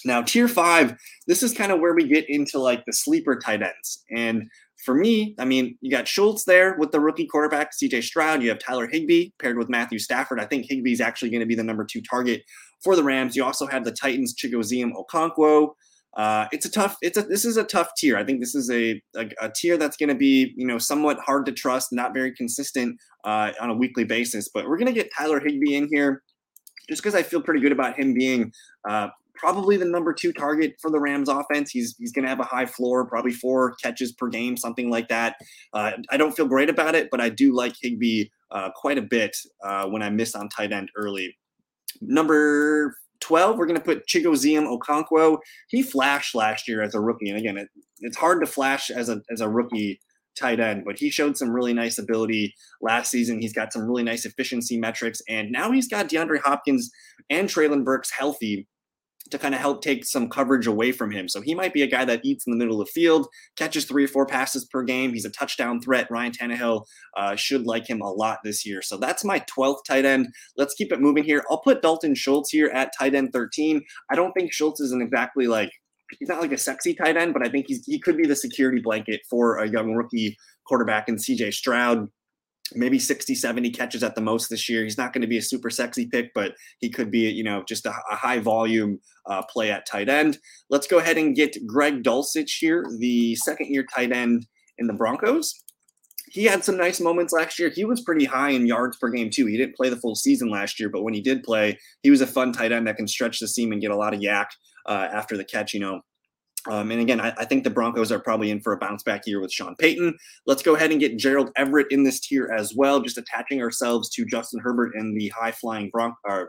Now, 0.06 0.22
tier 0.22 0.48
five, 0.48 0.96
this 1.28 1.42
is 1.42 1.54
kind 1.54 1.72
of 1.72 1.80
where 1.80 1.96
we 1.96 2.08
get 2.08 2.26
into 2.30 2.60
like 2.60 2.84
the 2.86 2.94
sleeper 2.94 3.38
tight 3.38 3.62
ends. 3.62 4.04
And 4.16 4.44
for 4.84 4.94
me, 4.94 5.36
I 5.40 5.46
mean, 5.46 5.78
you 5.82 5.90
got 5.90 6.08
Schultz 6.08 6.46
there 6.46 6.76
with 6.78 6.92
the 6.92 7.00
rookie 7.00 7.26
quarterback, 7.26 7.72
CJ 7.72 8.04
Stroud. 8.04 8.44
You 8.44 8.50
have 8.50 8.60
Tyler 8.60 8.88
Higbee 8.88 9.32
paired 9.40 9.58
with 9.58 9.68
Matthew 9.68 9.98
Stafford. 9.98 10.40
I 10.40 10.46
think 10.46 10.68
Higbee 10.70 10.92
is 10.92 11.02
actually 11.02 11.32
going 11.32 11.40
to 11.40 11.48
be 11.48 11.56
the 11.56 11.64
number 11.64 11.86
two 11.86 12.02
target 12.02 12.44
for 12.84 12.96
the 12.96 13.04
Rams. 13.04 13.36
You 13.36 13.44
also 13.44 13.66
have 13.66 13.84
the 13.84 13.92
Titans, 13.92 14.36
Chigoziem 14.36 14.92
Okonkwo. 14.94 15.70
Uh, 16.16 16.48
it's 16.52 16.66
a 16.66 16.72
tough. 16.72 16.96
It's 17.02 17.18
a. 17.18 17.24
This 17.24 17.44
is 17.44 17.58
a 17.58 17.64
tough 17.64 17.90
tier. 17.98 18.16
I 18.16 18.24
think 18.24 18.40
this 18.40 18.56
is 18.56 18.70
a 18.72 19.02
a, 19.18 19.30
a 19.42 19.52
tier 19.54 19.76
that's 19.76 19.98
going 19.98 20.10
to 20.10 20.16
be 20.16 20.54
you 20.56 20.66
know 20.66 20.78
somewhat 20.78 21.20
hard 21.20 21.46
to 21.48 21.52
trust, 21.52 21.92
not 21.92 22.14
very 22.14 22.34
consistent 22.34 22.98
uh, 23.26 23.52
on 23.60 23.70
a 23.70 23.74
weekly 23.74 24.06
basis. 24.06 24.50
But 24.54 24.68
we're 24.68 24.78
going 24.78 24.88
to 24.88 24.94
get 24.94 25.10
Tyler 25.18 25.42
Higbee 25.42 25.76
in 25.76 25.90
here 25.92 26.24
just 26.88 27.02
because 27.02 27.16
I 27.16 27.24
feel 27.24 27.42
pretty 27.42 27.60
good 27.60 27.74
about 27.74 28.00
him 28.00 28.14
being 28.14 28.54
uh, 28.88 29.08
probably 29.38 29.78
the 29.78 29.86
number 29.86 30.14
two 30.14 30.34
target 30.34 30.76
for 30.82 30.90
the 30.92 31.00
Rams 31.00 31.30
offense. 31.30 31.72
He's 31.72 31.96
he's 31.98 32.12
going 32.12 32.24
to 32.24 32.30
have 32.30 32.40
a 32.40 32.44
high 32.44 32.66
floor, 32.66 33.06
probably 33.06 33.34
four 33.34 33.76
catches 33.84 34.12
per 34.12 34.28
game, 34.28 34.58
something 34.58 34.90
like 34.90 35.08
that. 35.10 35.36
Uh, 35.74 35.92
I 36.10 36.18
don't 36.18 36.36
feel 36.36 36.48
great 36.48 36.70
about 36.70 36.96
it, 36.96 37.10
but 37.12 37.22
I 37.22 37.30
do 37.30 37.54
like 37.54 37.74
Higbee 37.82 38.26
uh, 38.52 38.70
quite 38.76 38.98
a 38.98 39.02
bit 39.02 39.36
uh, 39.64 39.88
when 39.88 40.02
I 40.02 40.10
miss 40.10 40.36
on 40.36 40.50
tight 40.50 40.72
end 40.72 40.90
early. 40.96 41.36
Number 42.02 42.96
12, 43.22 43.58
we're 43.58 43.66
going 43.66 43.80
to 43.80 43.84
put 43.84 44.08
Chigoziem 44.08 44.68
Okonkwo. 44.68 45.38
He 45.70 45.82
flashed 45.82 46.36
last 46.36 46.68
year 46.68 46.82
as 46.82 46.94
a 46.94 47.00
rookie. 47.00 47.30
And 47.30 47.40
again, 47.40 47.58
it, 47.58 47.70
it's 48.02 48.18
hard 48.18 48.42
to 48.42 48.46
flash 48.46 48.90
as 48.90 49.10
a, 49.10 49.22
as 49.32 49.42
a 49.42 49.50
rookie 49.50 50.00
tight 50.38 50.60
end, 50.60 50.84
but 50.86 51.00
he 51.00 51.10
showed 51.10 51.38
some 51.38 51.50
really 51.50 51.74
nice 51.74 51.98
ability 51.98 52.54
last 52.82 53.10
season. 53.10 53.40
He's 53.40 53.54
got 53.54 53.72
some 53.72 53.84
really 53.84 54.04
nice 54.04 54.26
efficiency 54.26 54.78
metrics. 54.78 55.22
And 55.30 55.52
now 55.52 55.72
he's 55.72 55.88
got 55.88 56.10
DeAndre 56.10 56.42
Hopkins 56.42 56.92
and 57.30 57.48
Treylon 57.48 57.84
Burks 57.84 58.12
healthy 58.12 58.68
to 59.32 59.40
kind 59.40 59.56
of 59.56 59.62
help 59.62 59.82
take 59.82 60.06
some 60.06 60.30
coverage 60.30 60.68
away 60.68 60.92
from 60.92 61.12
him. 61.12 61.28
So 61.28 61.42
he 61.42 61.56
might 61.56 61.74
be 61.74 61.82
a 61.82 61.88
guy 61.88 62.06
that 62.06 62.22
eats 62.24 62.46
in 62.46 62.52
the 62.52 62.58
middle 62.58 62.80
of 62.80 62.88
the 62.88 62.92
field, 62.92 63.28
catches 63.56 63.86
three 63.86 64.06
or 64.06 64.08
four 64.08 64.26
passes 64.26 64.66
per 64.66 64.84
game. 64.84 65.14
He's 65.14 65.26
a 65.26 65.32
touchdown 65.32 65.82
threat. 65.82 66.08
Ryan 66.12 66.32
Tannehill 66.32 66.86
uh, 67.18 67.36
should 67.36 67.66
like 67.66 67.90
him 67.90 68.02
a 68.02 68.12
lot 68.12 68.40
this 68.44 68.66
year. 68.66 68.82
So 68.82 68.98
that's 68.98 69.24
my 69.24 69.40
12th 69.40 69.84
tight 69.88 70.06
end. 70.06 70.28
Let's 70.58 70.76
keep 70.76 70.92
it 70.92 71.02
moving 71.02 71.24
here. 71.24 71.44
I'll 71.50 71.62
put 71.62 71.82
Dalton 71.82 72.16
Schultz 72.16 72.52
here 72.52 72.68
at 72.68 72.92
tight 72.98 73.16
end 73.16 73.34
13. 73.34 73.82
I 74.12 74.16
don't 74.16 74.32
think 74.34 74.54
Schultz 74.54 74.80
is 74.80 74.92
an 74.92 75.02
exactly 75.02 75.48
like 75.48 75.72
he's 76.20 76.30
not 76.30 76.42
like 76.42 76.52
a 76.52 76.58
sexy 76.58 76.94
tight 76.94 77.18
end, 77.18 77.34
but 77.34 77.46
I 77.46 77.50
think 77.50 77.66
he's 77.68 77.86
he 77.86 78.00
could 78.00 78.18
be 78.18 78.28
the 78.28 78.36
security 78.36 78.82
blanket 78.82 79.22
for 79.30 79.58
a 79.58 79.70
young 79.70 79.94
rookie 79.94 80.38
quarterback 80.68 81.10
in 81.10 81.16
CJ 81.16 81.54
Stroud 81.54 82.08
maybe 82.74 82.98
60 82.98 83.36
70 83.36 83.70
catches 83.72 84.04
at 84.04 84.16
the 84.16 84.22
most 84.22 84.50
this 84.50 84.68
year. 84.68 84.84
He's 84.84 84.98
not 84.98 85.14
going 85.14 85.22
to 85.22 85.28
be 85.28 85.38
a 85.38 85.42
super 85.42 85.70
sexy 85.70 86.08
pick 86.08 86.32
but 86.34 86.54
he 86.80 86.90
could 86.90 87.12
be 87.12 87.30
you 87.30 87.44
know 87.44 87.64
just 87.68 87.86
a, 87.86 87.94
a 88.12 88.16
high 88.16 88.40
volume 88.40 89.00
uh, 89.28 89.44
play 89.44 89.72
at 89.72 89.86
tight 89.86 90.10
end. 90.10 90.40
Let's 90.70 90.88
go 90.88 90.98
ahead 90.98 91.18
and 91.18 91.36
get 91.36 91.56
greg 91.68 92.04
dulcich 92.04 92.58
here 92.60 92.86
the 93.00 93.36
second 93.36 93.74
year 93.74 93.86
tight 93.94 94.12
end 94.12 94.48
in 94.78 94.88
the 94.88 94.94
broncos. 94.94 95.64
He 96.28 96.46
had 96.46 96.66
some 96.66 96.76
nice 96.76 97.00
moments 97.00 97.32
last 97.32 97.60
year. 97.60 97.70
He 97.70 97.86
was 97.86 98.02
pretty 98.02 98.26
high 98.26 98.50
in 98.50 98.66
yards 98.66 98.98
per 98.98 99.10
game 99.10 99.30
too. 99.30 99.46
He 99.46 99.58
didn't 99.58 99.76
play 99.76 99.90
the 99.90 99.98
full 99.98 100.16
season 100.16 100.50
last 100.50 100.80
year 100.80 100.90
but 100.90 101.04
when 101.04 101.14
he 101.14 101.22
did 101.22 101.44
play 101.44 101.78
he 102.04 102.10
was 102.10 102.22
a 102.22 102.28
fun 102.28 102.52
tight 102.52 102.72
end 102.72 102.88
that 102.88 102.98
can 102.98 103.08
stretch 103.08 103.40
the 103.40 103.48
seam 103.48 103.72
and 103.72 103.82
get 103.82 103.92
a 103.92 103.96
lot 103.96 104.14
of 104.14 104.20
YAC 104.20 104.48
uh, 104.88 105.08
after 105.12 105.38
the 105.38 105.46
catch 105.46 105.74
you 105.74 105.80
know 105.80 106.02
um, 106.70 106.92
and 106.92 107.02
again, 107.02 107.22
I, 107.22 107.34
I, 107.38 107.46
think 107.46 107.64
the 107.64 107.70
Broncos 107.70 108.12
are 108.12 108.20
probably 108.20 108.50
in 108.50 108.60
for 108.60 108.74
a 108.74 108.78
bounce 108.78 109.04
back 109.04 109.28
year 109.28 109.40
with 109.40 109.52
Sean 109.52 109.76
Payton. 109.76 110.18
Let's 110.48 110.64
go 110.64 110.76
ahead 110.76 110.92
and 110.92 111.00
get 111.00 111.18
Gerald 111.18 111.52
Everett 111.56 111.88
in 111.92 112.04
this 112.04 112.20
tier 112.20 112.52
as 112.58 112.74
well, 112.76 113.02
just 113.02 113.18
attaching 113.18 113.62
ourselves 113.62 114.10
to 114.12 114.26
Justin 114.26 114.60
Herbert 114.62 114.94
and 114.96 115.16
the 115.20 115.30
high 115.30 115.52
flying 115.52 115.90
Bron- 115.90 116.16
uh, 116.28 116.46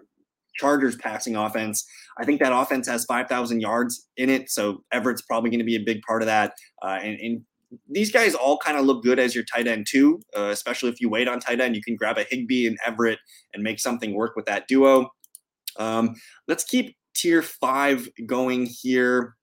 Chargers 0.57 0.97
passing 0.97 1.37
offense. 1.37 1.87
I 2.19 2.25
think 2.25 2.41
that 2.41 2.53
offense 2.53 2.89
has 2.89 3.05
5,000 3.05 3.61
yards 3.61 4.09
in 4.17 4.31
it. 4.31 4.51
So 4.51 4.83
Everett's 4.91 5.23
probably 5.23 5.51
going 5.51 5.61
to 5.61 5.65
be 5.65 5.77
a 5.77 5.85
big 5.85 6.01
part 6.03 6.23
of 6.23 6.27
that. 6.27 6.55
Uh, 6.83 6.99
and, 7.03 7.21
and, 7.21 7.43
these 7.91 8.13
guys 8.13 8.37
all 8.37 8.57
kind 8.59 8.79
of 8.79 8.87
look 8.87 9.03
good 9.03 9.19
as 9.19 9.35
your 9.35 9.43
tight 9.45 9.67
end 9.67 9.87
too, 9.91 10.21
uh, 10.37 10.51
especially 10.51 10.89
if 10.89 11.01
you 11.01 11.11
wait 11.11 11.27
on 11.27 11.41
tight 11.41 11.61
end. 11.61 11.75
You 11.75 11.83
can 11.83 11.97
grab 11.97 12.17
a 12.17 12.23
Higbee 12.23 12.67
and 12.67 12.79
Everett 12.87 13.19
and 13.53 13.63
make 13.63 13.81
something 13.81 14.15
work 14.15 14.37
with 14.37 14.47
that 14.47 14.69
duo. 14.69 15.11
Um, 15.77 16.15
let's 16.47 16.63
keep 16.63 16.97
tier 17.15 17.43
five 17.43 18.09
going 18.25 18.67
here. 18.67 19.35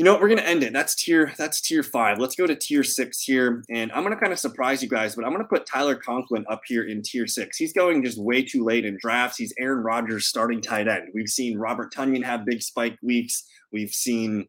You 0.00 0.04
know 0.04 0.12
what? 0.12 0.22
We're 0.22 0.30
gonna 0.30 0.40
end 0.40 0.62
it. 0.62 0.72
That's 0.72 0.94
tier. 0.94 1.34
That's 1.36 1.60
tier 1.60 1.82
five. 1.82 2.18
Let's 2.18 2.34
go 2.34 2.46
to 2.46 2.56
tier 2.56 2.82
six 2.82 3.20
here, 3.20 3.62
and 3.68 3.92
I'm 3.92 4.02
gonna 4.02 4.16
kind 4.16 4.32
of 4.32 4.38
surprise 4.38 4.82
you 4.82 4.88
guys, 4.88 5.14
but 5.14 5.26
I'm 5.26 5.30
gonna 5.30 5.44
put 5.44 5.66
Tyler 5.66 5.94
Conklin 5.94 6.46
up 6.48 6.62
here 6.64 6.84
in 6.84 7.02
tier 7.02 7.26
six. 7.26 7.58
He's 7.58 7.74
going 7.74 8.02
just 8.02 8.16
way 8.16 8.42
too 8.42 8.64
late 8.64 8.86
in 8.86 8.96
drafts. 8.98 9.36
He's 9.36 9.52
Aaron 9.58 9.84
Rodgers' 9.84 10.24
starting 10.24 10.62
tight 10.62 10.88
end. 10.88 11.10
We've 11.12 11.28
seen 11.28 11.58
Robert 11.58 11.92
Tonyan 11.92 12.24
have 12.24 12.46
big 12.46 12.62
spike 12.62 12.96
weeks. 13.02 13.44
We've 13.72 13.92
seen 13.92 14.46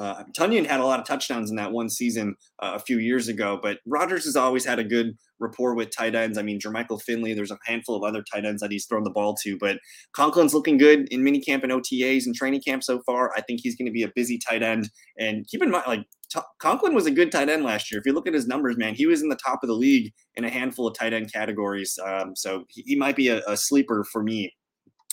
uh, 0.00 0.24
Tonyan 0.32 0.66
had 0.66 0.80
a 0.80 0.84
lot 0.84 0.98
of 0.98 1.06
touchdowns 1.06 1.50
in 1.50 1.56
that 1.56 1.72
one 1.72 1.90
season 1.90 2.34
uh, 2.60 2.72
a 2.74 2.78
few 2.78 2.98
years 2.98 3.28
ago, 3.28 3.60
but 3.62 3.80
Rodgers 3.84 4.24
has 4.24 4.34
always 4.34 4.64
had 4.64 4.78
a 4.78 4.84
good 4.84 5.14
rapport 5.40 5.74
with 5.74 5.94
tight 5.94 6.14
ends. 6.14 6.38
I 6.38 6.42
mean, 6.42 6.58
Jermichael 6.58 7.02
Finley, 7.02 7.34
there's 7.34 7.50
a 7.50 7.58
handful 7.66 7.96
of 7.96 8.02
other 8.02 8.24
tight 8.32 8.46
ends 8.46 8.62
that 8.62 8.72
he's 8.72 8.86
thrown 8.86 9.04
the 9.04 9.10
ball 9.10 9.34
to, 9.42 9.58
but 9.58 9.78
Conklin's 10.16 10.54
looking 10.54 10.78
good 10.78 11.06
in 11.10 11.20
minicamp 11.20 11.64
and 11.64 11.72
OTAs 11.72 12.24
and 12.24 12.34
training 12.34 12.62
camp 12.62 12.82
so 12.82 13.02
far. 13.04 13.30
I 13.36 13.42
think 13.42 13.60
he's 13.62 13.76
going 13.76 13.86
to 13.86 13.92
be 13.92 14.02
a 14.02 14.12
busy 14.14 14.38
tight 14.38 14.62
end. 14.62 14.88
And 15.18 15.46
keep 15.46 15.62
in 15.62 15.70
mind, 15.70 15.84
like, 15.86 16.06
T- 16.32 16.40
Conklin 16.60 16.94
was 16.94 17.06
a 17.06 17.10
good 17.10 17.30
tight 17.30 17.50
end 17.50 17.64
last 17.64 17.92
year. 17.92 17.98
If 17.98 18.06
you 18.06 18.14
look 18.14 18.26
at 18.26 18.32
his 18.32 18.46
numbers, 18.46 18.78
man, 18.78 18.94
he 18.94 19.04
was 19.04 19.20
in 19.20 19.28
the 19.28 19.36
top 19.36 19.62
of 19.62 19.68
the 19.68 19.74
league 19.74 20.14
in 20.36 20.44
a 20.44 20.50
handful 20.50 20.86
of 20.86 20.96
tight 20.96 21.12
end 21.12 21.30
categories. 21.30 21.98
Um, 22.02 22.34
so 22.34 22.64
he, 22.68 22.82
he, 22.86 22.96
might 22.96 23.16
be 23.16 23.28
a, 23.28 23.42
a 23.46 23.56
sleeper 23.56 24.04
for 24.04 24.22
me. 24.22 24.54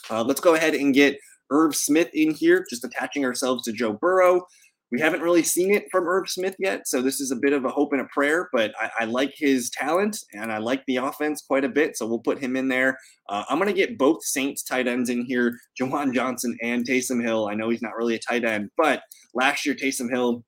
Uh, 0.09 0.23
let's 0.23 0.39
go 0.39 0.53
ahead 0.53 0.75
and 0.75 0.93
get 0.93 1.17
Irv 1.49 1.75
Smith 1.75 2.09
in 2.13 2.33
here, 2.33 2.65
just 2.69 2.83
attaching 2.83 3.25
ourselves 3.25 3.63
to 3.63 3.73
Joe 3.73 3.93
Burrow. 3.93 4.45
We 4.91 5.01
haven't 5.01 5.21
really 5.21 5.43
seen 5.43 5.73
it 5.73 5.85
from 5.91 6.07
Irv 6.07 6.29
Smith 6.29 6.55
yet, 6.59 6.87
so 6.87 7.01
this 7.01 7.19
is 7.19 7.31
a 7.31 7.35
bit 7.35 7.51
of 7.51 7.65
a 7.65 7.69
hope 7.69 7.91
and 7.91 8.01
a 8.01 8.07
prayer. 8.13 8.49
But 8.53 8.73
I, 8.79 8.89
I 9.01 9.05
like 9.05 9.33
his 9.35 9.69
talent 9.69 10.17
and 10.33 10.51
I 10.51 10.59
like 10.59 10.83
the 10.85 10.97
offense 10.97 11.41
quite 11.41 11.65
a 11.65 11.69
bit, 11.69 11.97
so 11.97 12.07
we'll 12.07 12.19
put 12.19 12.39
him 12.39 12.55
in 12.55 12.69
there. 12.69 12.97
Uh, 13.27 13.43
I'm 13.49 13.57
going 13.57 13.69
to 13.69 13.73
get 13.73 13.97
both 13.97 14.23
Saints 14.23 14.63
tight 14.63 14.87
ends 14.87 15.09
in 15.09 15.25
here, 15.25 15.57
Juwan 15.79 16.13
Johnson 16.13 16.57
and 16.61 16.87
Taysom 16.87 17.21
Hill. 17.21 17.47
I 17.49 17.55
know 17.55 17.69
he's 17.69 17.81
not 17.81 17.95
really 17.97 18.15
a 18.15 18.19
tight 18.19 18.45
end, 18.45 18.69
but 18.77 19.01
last 19.33 19.65
year 19.65 19.75
Taysom 19.75 20.09
Hill 20.09 20.43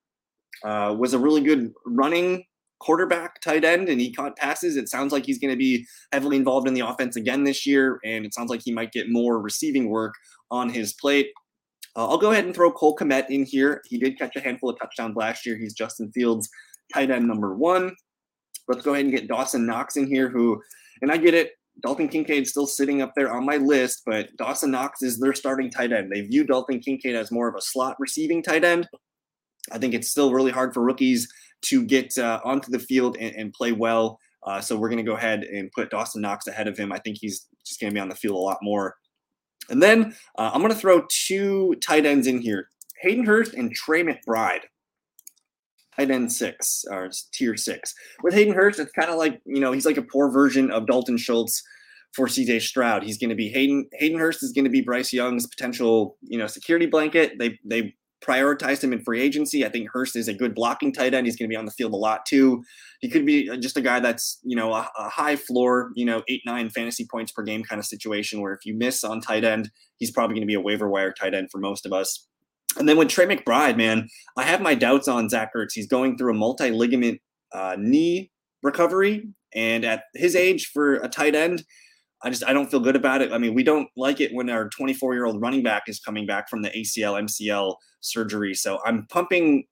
uh, 0.63 0.95
was 0.97 1.13
a 1.13 1.19
really 1.19 1.41
good 1.41 1.71
running 1.85 2.43
quarterback 2.79 3.41
tight 3.41 3.65
end 3.65 3.89
and 3.89 3.99
he 3.99 4.13
caught 4.13 4.37
passes. 4.37 4.77
It 4.77 4.87
sounds 4.87 5.11
like 5.11 5.25
he's 5.25 5.39
going 5.39 5.53
to 5.53 5.57
be 5.57 5.85
heavily 6.13 6.37
involved 6.37 6.67
in 6.67 6.73
the 6.73 6.87
offense 6.87 7.17
again 7.17 7.43
this 7.43 7.65
year, 7.65 7.99
and 8.05 8.25
it 8.25 8.33
sounds 8.33 8.49
like 8.49 8.61
he 8.63 8.71
might 8.71 8.93
get 8.93 9.09
more 9.09 9.41
receiving 9.41 9.89
work 9.89 10.13
on 10.49 10.69
his 10.69 10.93
plate. 10.93 11.27
Uh, 11.95 12.07
I'll 12.07 12.17
go 12.17 12.31
ahead 12.31 12.45
and 12.45 12.53
throw 12.53 12.71
Cole 12.71 12.95
Kmet 12.95 13.29
in 13.29 13.45
here. 13.45 13.81
He 13.85 13.97
did 13.97 14.17
catch 14.17 14.35
a 14.35 14.39
handful 14.39 14.69
of 14.69 14.79
touchdowns 14.79 15.15
last 15.15 15.45
year. 15.45 15.57
He's 15.57 15.73
Justin 15.73 16.11
Fields' 16.11 16.49
tight 16.93 17.11
end 17.11 17.27
number 17.27 17.55
one. 17.55 17.95
Let's 18.67 18.83
go 18.83 18.93
ahead 18.93 19.05
and 19.05 19.13
get 19.13 19.27
Dawson 19.27 19.65
Knox 19.65 19.97
in 19.97 20.07
here, 20.07 20.29
who, 20.29 20.61
and 21.01 21.11
I 21.11 21.17
get 21.17 21.33
it, 21.33 21.53
Dalton 21.81 22.07
Kincaid's 22.07 22.49
still 22.49 22.67
sitting 22.67 23.01
up 23.01 23.13
there 23.15 23.31
on 23.33 23.45
my 23.45 23.57
list, 23.57 24.03
but 24.05 24.35
Dawson 24.37 24.71
Knox 24.71 25.01
is 25.01 25.19
their 25.19 25.33
starting 25.33 25.69
tight 25.69 25.91
end. 25.91 26.11
They 26.11 26.21
view 26.21 26.43
Dalton 26.43 26.79
Kincaid 26.79 27.15
as 27.15 27.31
more 27.31 27.47
of 27.47 27.55
a 27.55 27.61
slot 27.61 27.95
receiving 27.99 28.43
tight 28.43 28.63
end. 28.63 28.87
I 29.71 29.77
think 29.77 29.93
it's 29.93 30.09
still 30.09 30.33
really 30.33 30.51
hard 30.51 30.73
for 30.73 30.83
rookies 30.83 31.27
to 31.63 31.83
get 31.83 32.17
uh, 32.17 32.39
onto 32.43 32.71
the 32.71 32.79
field 32.79 33.17
and, 33.19 33.35
and 33.35 33.53
play 33.53 33.71
well. 33.71 34.19
Uh, 34.43 34.61
so 34.61 34.77
we're 34.77 34.89
going 34.89 35.03
to 35.03 35.09
go 35.09 35.17
ahead 35.17 35.43
and 35.43 35.71
put 35.71 35.89
Dawson 35.89 36.21
Knox 36.21 36.47
ahead 36.47 36.67
of 36.67 36.77
him. 36.77 36.91
I 36.91 36.99
think 36.99 37.17
he's 37.19 37.47
just 37.65 37.79
going 37.79 37.91
to 37.91 37.93
be 37.93 37.99
on 37.99 38.09
the 38.09 38.15
field 38.15 38.35
a 38.35 38.39
lot 38.39 38.57
more. 38.61 38.95
And 39.69 39.81
then 39.81 40.15
uh, 40.37 40.51
I'm 40.53 40.61
going 40.61 40.73
to 40.73 40.77
throw 40.77 41.05
two 41.09 41.75
tight 41.81 42.05
ends 42.05 42.27
in 42.27 42.39
here 42.41 42.69
Hayden 43.01 43.25
Hurst 43.25 43.53
and 43.53 43.73
Trey 43.73 44.03
McBride. 44.03 44.61
Tight 45.95 46.11
end 46.11 46.31
six, 46.31 46.85
or 46.89 47.09
tier 47.33 47.57
six. 47.57 47.93
With 48.23 48.33
Hayden 48.33 48.53
Hurst, 48.53 48.79
it's 48.79 48.91
kind 48.91 49.09
of 49.09 49.17
like, 49.17 49.41
you 49.45 49.59
know, 49.59 49.71
he's 49.71 49.85
like 49.85 49.97
a 49.97 50.01
poor 50.01 50.31
version 50.31 50.71
of 50.71 50.87
Dalton 50.87 51.17
Schultz 51.17 51.61
for 52.13 52.27
CJ 52.27 52.61
Stroud. 52.61 53.03
He's 53.03 53.17
going 53.17 53.29
to 53.29 53.35
be 53.35 53.49
Hayden 53.49 53.87
Hayden 53.93 54.19
Hurst 54.19 54.43
is 54.43 54.51
going 54.51 54.65
to 54.65 54.71
be 54.71 54.81
Bryce 54.81 55.11
Young's 55.13 55.47
potential, 55.47 56.17
you 56.21 56.37
know, 56.37 56.47
security 56.47 56.85
blanket. 56.85 57.33
They 57.37 57.59
they 57.65 57.95
prioritized 58.25 58.83
him 58.83 58.93
in 58.93 59.03
free 59.03 59.21
agency. 59.21 59.65
I 59.65 59.69
think 59.69 59.89
Hurst 59.91 60.15
is 60.15 60.27
a 60.27 60.33
good 60.33 60.53
blocking 60.53 60.93
tight 60.93 61.13
end. 61.13 61.25
He's 61.25 61.35
going 61.35 61.49
to 61.49 61.53
be 61.53 61.57
on 61.57 61.65
the 61.65 61.71
field 61.71 61.93
a 61.93 61.97
lot 61.97 62.25
too. 62.25 62.63
He 62.99 63.09
could 63.09 63.25
be 63.25 63.49
just 63.59 63.77
a 63.77 63.81
guy 63.81 63.99
that's, 63.99 64.39
you 64.43 64.55
know, 64.55 64.73
a, 64.73 64.89
a, 64.97 65.09
high 65.09 65.35
floor, 65.35 65.91
you 65.95 66.05
know, 66.05 66.21
eight, 66.27 66.41
nine 66.45 66.69
fantasy 66.69 67.07
points 67.09 67.31
per 67.31 67.43
game 67.43 67.63
kind 67.63 67.79
of 67.79 67.85
situation 67.85 68.41
where 68.41 68.53
if 68.53 68.65
you 68.65 68.75
miss 68.75 69.03
on 69.03 69.21
tight 69.21 69.45
end, 69.45 69.71
he's 69.97 70.11
probably 70.11 70.33
going 70.33 70.41
to 70.41 70.47
be 70.47 70.55
a 70.55 70.61
waiver 70.61 70.89
wire 70.89 71.13
tight 71.13 71.33
end 71.33 71.49
for 71.51 71.59
most 71.59 71.85
of 71.85 71.93
us. 71.93 72.27
And 72.77 72.87
then 72.87 72.97
with 72.97 73.09
Trey 73.09 73.25
McBride, 73.25 73.77
man, 73.77 74.07
I 74.37 74.43
have 74.43 74.61
my 74.61 74.75
doubts 74.75 75.07
on 75.07 75.29
Zach 75.29 75.51
Ertz. 75.55 75.73
He's 75.73 75.87
going 75.87 76.17
through 76.17 76.31
a 76.33 76.37
multi 76.37 76.71
ligament 76.71 77.19
uh, 77.53 77.75
knee 77.79 78.31
recovery. 78.61 79.27
And 79.53 79.83
at 79.83 80.03
his 80.13 80.35
age 80.35 80.67
for 80.67 80.95
a 80.95 81.07
tight 81.07 81.33
end, 81.33 81.63
I 82.23 82.29
just 82.29 82.43
I 82.45 82.53
don't 82.53 82.69
feel 82.69 82.79
good 82.79 82.95
about 82.95 83.21
it. 83.21 83.31
I 83.31 83.37
mean, 83.37 83.53
we 83.53 83.63
don't 83.63 83.87
like 83.95 84.19
it 84.19 84.33
when 84.33 84.49
our 84.49 84.69
24 84.69 85.13
year 85.13 85.25
old 85.25 85.41
running 85.41 85.63
back 85.63 85.83
is 85.87 85.99
coming 85.99 86.25
back 86.25 86.49
from 86.49 86.61
the 86.61 86.69
ACL 86.69 87.21
MCL 87.21 87.75
surgery. 88.01 88.53
So 88.53 88.79
I'm 88.85 89.05
pumping 89.07 89.65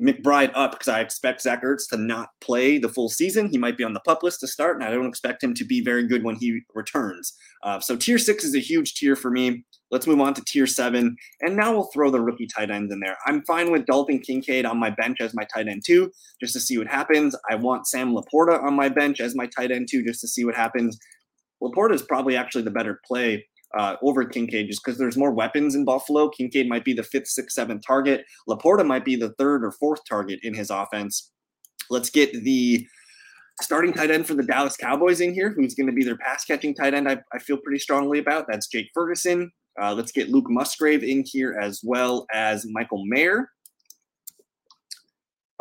McBride 0.00 0.50
up 0.54 0.72
because 0.72 0.88
I 0.88 1.00
expect 1.00 1.42
Zach 1.42 1.62
Ertz 1.62 1.88
to 1.90 1.96
not 1.96 2.30
play 2.40 2.78
the 2.78 2.88
full 2.88 3.08
season. 3.08 3.48
He 3.48 3.58
might 3.58 3.76
be 3.76 3.84
on 3.84 3.92
the 3.92 4.00
pup 4.00 4.22
list 4.22 4.40
to 4.40 4.48
start, 4.48 4.76
and 4.76 4.84
I 4.84 4.90
don't 4.90 5.06
expect 5.06 5.42
him 5.42 5.54
to 5.54 5.64
be 5.64 5.82
very 5.82 6.06
good 6.06 6.24
when 6.24 6.34
he 6.34 6.60
returns. 6.74 7.32
Uh, 7.62 7.78
so 7.78 7.94
tier 7.96 8.18
six 8.18 8.42
is 8.44 8.56
a 8.56 8.60
huge 8.60 8.94
tier 8.94 9.14
for 9.14 9.30
me. 9.30 9.64
Let's 9.90 10.08
move 10.08 10.20
on 10.20 10.34
to 10.34 10.42
tier 10.44 10.66
seven, 10.66 11.16
and 11.42 11.56
now 11.56 11.72
we'll 11.72 11.90
throw 11.92 12.10
the 12.10 12.20
rookie 12.20 12.48
tight 12.48 12.70
ends 12.70 12.92
in 12.92 12.98
there. 12.98 13.16
I'm 13.26 13.44
fine 13.44 13.70
with 13.70 13.86
Dalton 13.86 14.18
Kincaid 14.18 14.66
on 14.66 14.80
my 14.80 14.90
bench 14.90 15.20
as 15.20 15.34
my 15.34 15.44
tight 15.54 15.68
end 15.68 15.84
two, 15.86 16.10
just 16.40 16.54
to 16.54 16.60
see 16.60 16.76
what 16.76 16.88
happens. 16.88 17.36
I 17.48 17.54
want 17.54 17.86
Sam 17.86 18.12
LaPorta 18.12 18.64
on 18.64 18.74
my 18.74 18.88
bench 18.88 19.20
as 19.20 19.36
my 19.36 19.46
tight 19.46 19.70
end 19.70 19.88
two, 19.88 20.02
just 20.02 20.20
to 20.22 20.28
see 20.28 20.44
what 20.44 20.56
happens. 20.56 20.98
LaPorta 21.64 21.94
is 21.94 22.02
probably 22.02 22.36
actually 22.36 22.62
the 22.62 22.70
better 22.70 23.00
play 23.06 23.44
uh, 23.76 23.96
over 24.02 24.24
Kincaid 24.24 24.68
just 24.68 24.84
because 24.84 24.98
there's 24.98 25.16
more 25.16 25.32
weapons 25.32 25.74
in 25.74 25.84
Buffalo. 25.84 26.28
Kincaid 26.28 26.68
might 26.68 26.84
be 26.84 26.92
the 26.92 27.02
fifth, 27.02 27.28
sixth, 27.28 27.54
seventh 27.54 27.82
target. 27.86 28.24
LaPorta 28.48 28.86
might 28.86 29.04
be 29.04 29.16
the 29.16 29.30
third 29.38 29.64
or 29.64 29.72
fourth 29.72 30.00
target 30.08 30.40
in 30.42 30.54
his 30.54 30.70
offense. 30.70 31.32
Let's 31.90 32.10
get 32.10 32.32
the 32.44 32.86
starting 33.60 33.92
tight 33.92 34.10
end 34.10 34.26
for 34.26 34.34
the 34.34 34.42
Dallas 34.42 34.76
Cowboys 34.76 35.20
in 35.20 35.34
here, 35.34 35.50
who's 35.50 35.74
going 35.74 35.86
to 35.86 35.92
be 35.92 36.04
their 36.04 36.16
pass 36.16 36.44
catching 36.44 36.74
tight 36.74 36.94
end. 36.94 37.08
I, 37.08 37.18
I, 37.32 37.38
feel 37.38 37.56
pretty 37.58 37.78
strongly 37.78 38.18
about 38.18 38.46
that's 38.48 38.66
Jake 38.66 38.90
Ferguson. 38.92 39.50
Uh, 39.80 39.92
let's 39.94 40.12
get 40.12 40.28
Luke 40.28 40.48
Musgrave 40.48 41.02
in 41.02 41.24
here 41.26 41.58
as 41.60 41.80
well 41.84 42.26
as 42.32 42.66
Michael 42.68 43.04
Mayer. 43.06 43.48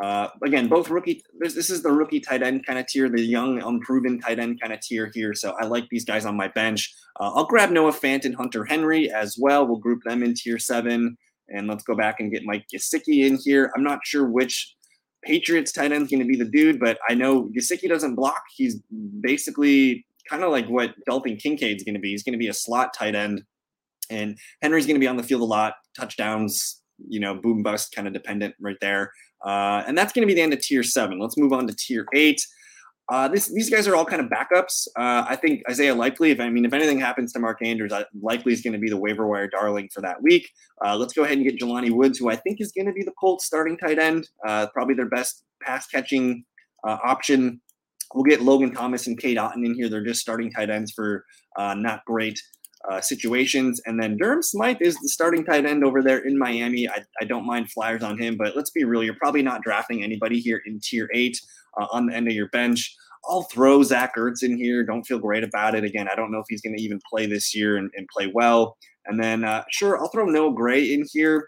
Uh, 0.02 0.28
again, 0.44 0.68
both 0.68 0.90
rookie. 0.90 1.24
This, 1.40 1.54
this, 1.54 1.70
is 1.70 1.84
the 1.84 1.92
rookie 1.92 2.20
tight 2.20 2.42
end 2.42 2.66
kind 2.66 2.80
of 2.80 2.88
tier, 2.88 3.10
the 3.10 3.22
young, 3.22 3.62
unproven 3.62 4.20
tight 4.20 4.40
end 4.40 4.60
kind 4.60 4.74
of 4.74 4.80
tier 4.80 5.12
here. 5.14 5.36
So 5.36 5.56
I 5.60 5.66
like 5.66 5.88
these 5.90 6.06
guys 6.06 6.26
on 6.26 6.36
my 6.36 6.48
bench. 6.48 6.94
Uh, 7.20 7.32
I'll 7.36 7.46
grab 7.46 7.70
Noah 7.70 7.92
Fant 7.92 8.26
and 8.26 8.36
Hunter 8.36 8.66
Henry 8.66 9.12
as 9.12 9.38
well. 9.40 9.68
We'll 9.68 9.78
group 9.78 10.02
them 10.04 10.24
in 10.24 10.34
tier 10.34 10.58
seven, 10.58 11.16
and 11.50 11.68
let's 11.68 11.84
go 11.84 11.96
back 11.96 12.20
and 12.20 12.32
get 12.32 12.44
Mike 12.44 12.66
Gesicki 12.74 13.28
in 13.28 13.38
here. 13.44 13.72
I'm 13.76 13.84
not 13.84 14.00
sure 14.04 14.26
which 14.26 14.76
Patriots 15.24 15.72
tight 15.72 15.92
end 15.92 16.04
is 16.04 16.10
going 16.10 16.22
to 16.22 16.26
be 16.26 16.36
the 16.36 16.50
dude, 16.50 16.80
but 16.80 16.98
I 17.08 17.14
know 17.14 17.50
Gesicki 17.56 17.88
doesn't 17.88 18.16
block. 18.16 18.42
He's 18.56 18.80
basically 19.22 20.06
kind 20.28 20.44
of 20.44 20.52
like 20.52 20.68
what 20.68 20.96
Dalton 21.06 21.38
Kincaid's 21.38 21.84
going 21.84 21.96
to 21.96 22.00
be. 22.00 22.10
He's 22.10 22.24
going 22.24 22.34
to 22.34 22.40
be 22.40 22.48
a 22.48 22.54
slot 22.54 22.94
tight 22.94 23.14
end, 23.14 23.44
and 24.10 24.38
Henry's 24.64 24.88
going 24.88 24.96
to 24.96 25.00
be 25.00 25.08
on 25.08 25.18
the 25.18 25.24
field 25.24 25.42
a 25.42 25.46
lot, 25.46 25.76
touchdowns, 25.96 26.82
you 27.08 27.20
know, 27.20 27.36
boom 27.36 27.64
bust 27.64 27.94
kind 27.94 28.08
of 28.08 28.14
dependent 28.14 28.56
right 28.60 28.78
there. 28.82 29.12
Uh, 29.46 29.84
and 29.88 29.98
that's 29.98 30.14
going 30.14 30.26
to 30.26 30.28
be 30.28 30.34
the 30.34 30.42
end 30.42 30.54
of 30.54 30.62
tier 30.62 30.84
seven. 30.84 31.20
Let's 31.20 31.38
move 31.38 31.54
on 31.54 31.68
to 31.68 31.76
tier 31.76 32.06
eight. 32.14 32.46
Uh, 33.12 33.28
this, 33.28 33.48
these 33.48 33.70
guys 33.70 33.86
are 33.86 33.96
all 33.96 34.06
kind 34.06 34.22
of 34.22 34.30
backups. 34.30 34.88
Uh, 34.98 35.26
I 35.28 35.36
think 35.36 35.62
Isaiah 35.70 35.94
Likely, 35.94 36.32
if 36.32 36.40
I 36.40 36.50
mean, 36.50 36.64
if 36.64 36.72
anything 36.72 37.00
happens 37.00 37.34
to 37.34 37.40
Mark 37.40 37.58
Andrews, 37.62 37.92
I, 37.92 38.06
Likely 38.22 38.54
is 38.54 38.62
going 38.62 38.74
to 38.74 38.80
be 38.80 38.90
the 38.90 38.98
waiver 38.98 39.28
wire 39.28 39.50
darling 39.50 39.90
for 39.94 40.00
that 40.02 40.22
week. 40.22 40.50
Uh, 40.84 40.96
let's 40.96 41.12
go 41.12 41.24
ahead 41.24 41.38
and 41.38 41.46
get 41.46 41.60
Jelani 41.60 41.92
Woods, 41.92 42.18
who 42.18 42.30
I 42.30 42.38
think 42.38 42.62
is 42.62 42.72
going 42.72 42.86
to 42.86 42.94
be 42.94 43.04
the 43.04 43.12
Colts 43.20 43.46
starting 43.46 43.78
tight 43.78 44.00
end, 44.00 44.30
uh, 44.48 44.68
probably 44.74 44.96
their 44.96 45.10
best 45.10 45.44
pass 45.62 45.86
catching 45.88 46.46
uh, 46.88 46.98
option. 47.04 47.60
We'll 48.14 48.24
get 48.24 48.42
Logan 48.42 48.74
Thomas 48.74 49.08
and 49.08 49.20
Cade 49.20 49.38
Otton 49.38 49.66
in 49.66 49.74
here. 49.74 49.90
They're 49.90 50.06
just 50.06 50.22
starting 50.22 50.52
tight 50.52 50.70
ends 50.70 50.94
for 50.94 51.26
uh, 51.58 51.74
not 51.74 52.06
great 52.06 52.40
uh, 52.90 53.02
situations. 53.02 53.82
And 53.86 54.02
then 54.02 54.18
Durham 54.18 54.42
Smythe 54.42 54.82
is 54.82 54.98
the 55.00 55.10
starting 55.10 55.46
tight 55.46 55.66
end 55.66 55.84
over 55.84 56.02
there 56.02 56.20
in 56.20 56.38
Miami. 56.38 56.88
I, 56.88 57.04
I 57.22 57.26
don't 57.26 57.46
mind 57.46 57.72
flyers 57.72 58.04
on 58.04 58.18
him, 58.18 58.38
but 58.38 58.56
let's 58.56 58.72
be 58.72 58.84
real. 58.84 59.04
You're 59.04 59.16
probably 59.16 59.42
not 59.42 59.62
drafting 59.62 60.04
anybody 60.04 60.40
here 60.40 60.62
in 60.66 60.80
tier 60.82 61.10
eight 61.14 61.40
uh, 61.80 61.88
on 61.92 62.08
the 62.08 62.16
end 62.16 62.28
of 62.28 62.34
your 62.34 62.50
bench. 62.50 62.96
I'll 63.26 63.44
throw 63.44 63.84
Zach 63.84 64.16
Ertz 64.18 64.44
in 64.44 64.58
here. 64.58 64.84
Don't 64.84 65.06
feel 65.06 65.20
great 65.20 65.46
about 65.46 65.76
it. 65.76 65.86
Again, 65.86 66.10
I 66.12 66.16
don't 66.16 66.32
know 66.32 66.40
if 66.40 66.46
he's 66.50 66.62
going 66.62 66.76
to 66.76 66.84
even 66.84 67.00
play 67.10 67.26
this 67.26 67.56
year 67.56 67.78
and, 67.78 67.90
and 67.96 68.08
play 68.10 68.30
well. 68.34 68.76
And 69.06 69.22
then, 69.22 69.46
uh, 69.46 69.64
sure, 69.72 69.98
I'll 69.98 70.10
throw 70.10 70.26
Noah 70.26 70.54
Gray 70.54 70.94
in 70.94 71.06
here 71.12 71.48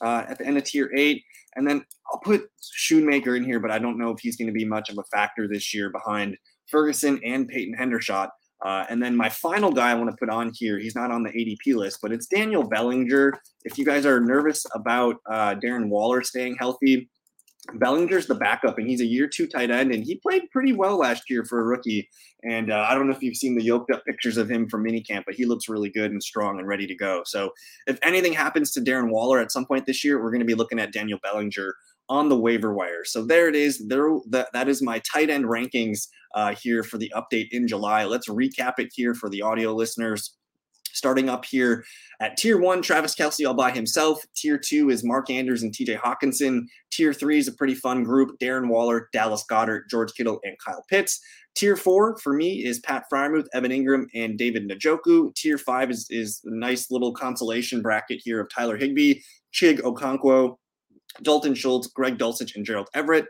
uh, 0.00 0.24
at 0.28 0.38
the 0.38 0.46
end 0.46 0.58
of 0.58 0.64
tier 0.64 0.90
eight. 0.96 1.24
And 1.56 1.68
then 1.68 1.84
I'll 2.12 2.20
put 2.20 2.48
Schoonmaker 2.62 3.36
in 3.36 3.44
here, 3.44 3.60
but 3.60 3.70
I 3.70 3.78
don't 3.78 3.98
know 3.98 4.10
if 4.10 4.20
he's 4.20 4.36
going 4.36 4.46
to 4.46 4.52
be 4.52 4.64
much 4.64 4.90
of 4.90 4.98
a 4.98 5.04
factor 5.04 5.48
this 5.48 5.74
year 5.74 5.90
behind 5.90 6.36
Ferguson 6.70 7.20
and 7.24 7.48
Peyton 7.48 7.76
Hendershot. 7.78 8.28
Uh, 8.64 8.84
and 8.88 9.02
then 9.02 9.16
my 9.16 9.28
final 9.28 9.72
guy 9.72 9.90
I 9.90 9.94
want 9.94 10.10
to 10.10 10.16
put 10.16 10.30
on 10.30 10.52
here, 10.54 10.78
he's 10.78 10.94
not 10.94 11.10
on 11.10 11.22
the 11.22 11.30
ADP 11.30 11.74
list, 11.74 11.98
but 12.00 12.12
it's 12.12 12.26
Daniel 12.26 12.62
Bellinger. 12.62 13.32
If 13.64 13.76
you 13.76 13.84
guys 13.84 14.06
are 14.06 14.20
nervous 14.20 14.64
about 14.74 15.16
uh, 15.28 15.56
Darren 15.56 15.88
Waller 15.88 16.22
staying 16.22 16.56
healthy, 16.58 17.08
Bellinger's 17.74 18.26
the 18.26 18.34
backup, 18.34 18.78
and 18.78 18.88
he's 18.88 19.00
a 19.00 19.06
year 19.06 19.28
two 19.28 19.46
tight 19.46 19.70
end, 19.70 19.92
and 19.92 20.04
he 20.04 20.16
played 20.16 20.50
pretty 20.50 20.72
well 20.72 20.96
last 20.98 21.30
year 21.30 21.44
for 21.44 21.60
a 21.60 21.64
rookie. 21.64 22.08
And 22.42 22.72
uh, 22.72 22.86
I 22.88 22.94
don't 22.94 23.06
know 23.06 23.14
if 23.14 23.22
you've 23.22 23.36
seen 23.36 23.54
the 23.54 23.62
yoked 23.62 23.92
up 23.92 24.04
pictures 24.04 24.36
of 24.36 24.50
him 24.50 24.68
from 24.68 24.84
minicamp, 24.84 25.24
but 25.26 25.36
he 25.36 25.44
looks 25.44 25.68
really 25.68 25.90
good 25.90 26.10
and 26.10 26.22
strong 26.22 26.58
and 26.58 26.66
ready 26.66 26.88
to 26.88 26.94
go. 26.94 27.22
So 27.24 27.52
if 27.86 27.98
anything 28.02 28.32
happens 28.32 28.72
to 28.72 28.80
Darren 28.80 29.10
Waller 29.10 29.38
at 29.38 29.52
some 29.52 29.64
point 29.64 29.86
this 29.86 30.04
year, 30.04 30.20
we're 30.20 30.32
going 30.32 30.40
to 30.40 30.46
be 30.46 30.54
looking 30.54 30.80
at 30.80 30.92
Daniel 30.92 31.20
Bellinger 31.22 31.74
on 32.12 32.28
the 32.28 32.38
waiver 32.38 32.74
wire. 32.74 33.04
So 33.06 33.24
there 33.24 33.48
it 33.48 33.56
is. 33.56 33.78
There 33.88 34.18
that, 34.28 34.48
that 34.52 34.68
is 34.68 34.82
my 34.82 35.00
tight 35.10 35.30
end 35.30 35.46
rankings 35.46 36.08
uh, 36.34 36.54
here 36.54 36.82
for 36.82 36.98
the 36.98 37.10
update 37.16 37.48
in 37.52 37.66
July. 37.66 38.04
Let's 38.04 38.28
recap 38.28 38.74
it 38.76 38.90
here 38.94 39.14
for 39.14 39.30
the 39.30 39.40
audio 39.40 39.72
listeners. 39.72 40.36
Starting 40.92 41.30
up 41.30 41.46
here 41.46 41.82
at 42.20 42.36
tier 42.36 42.60
one, 42.60 42.82
Travis 42.82 43.14
Kelce 43.14 43.48
all 43.48 43.54
by 43.54 43.70
himself. 43.70 44.22
Tier 44.36 44.58
two 44.58 44.90
is 44.90 45.02
Mark 45.02 45.30
Andrews 45.30 45.62
and 45.62 45.72
TJ 45.72 45.98
Hockenson. 45.98 46.66
Tier 46.90 47.14
three 47.14 47.38
is 47.38 47.48
a 47.48 47.52
pretty 47.52 47.74
fun 47.74 48.04
group 48.04 48.38
Darren 48.38 48.68
Waller, 48.68 49.08
Dallas 49.14 49.42
Goedert, 49.50 49.88
George 49.88 50.12
Kittle, 50.12 50.38
and 50.44 50.54
Kyle 50.62 50.84
Pitts. 50.90 51.18
Tier 51.54 51.76
four 51.76 52.18
for 52.18 52.34
me 52.34 52.62
is 52.62 52.78
Pat 52.80 53.04
Freiermuth, 53.10 53.46
Evan 53.54 53.70
Engram, 53.70 54.04
and 54.14 54.36
David 54.36 54.68
Njoku. 54.68 55.34
Tier 55.34 55.56
five 55.56 55.90
is, 55.90 56.06
is 56.10 56.42
a 56.44 56.54
nice 56.54 56.90
little 56.90 57.14
consolation 57.14 57.80
bracket 57.80 58.20
here 58.22 58.40
of 58.40 58.50
Tyler 58.50 58.76
Higbee, 58.76 59.20
Chig 59.54 59.80
Okonkwo, 59.80 60.56
Dalton 61.20 61.54
Schultz, 61.54 61.88
Greg 61.88 62.18
Dulcich, 62.18 62.56
and 62.56 62.64
Gerald 62.64 62.88
Everett. 62.94 63.26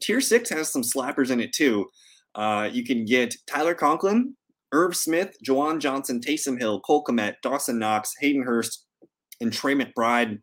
Tier 0.00 0.20
six 0.20 0.50
has 0.50 0.70
some 0.70 0.82
slappers 0.82 1.30
in 1.30 1.40
it 1.40 1.52
too. 1.52 1.86
Uh, 2.34 2.68
you 2.70 2.84
can 2.84 3.04
get 3.04 3.34
Tyler 3.46 3.74
Conklin, 3.74 4.36
Irv 4.72 4.94
Smith, 4.96 5.36
Juwan 5.46 5.80
Johnson, 5.80 6.20
Taysom 6.20 6.58
Hill, 6.58 6.80
Cole 6.80 7.04
Kmet, 7.04 7.34
Dawson 7.42 7.78
Knox, 7.78 8.14
Hayden 8.20 8.42
Hurst, 8.42 8.84
and 9.40 9.52
Trey 9.52 9.74
McBride. 9.74 10.40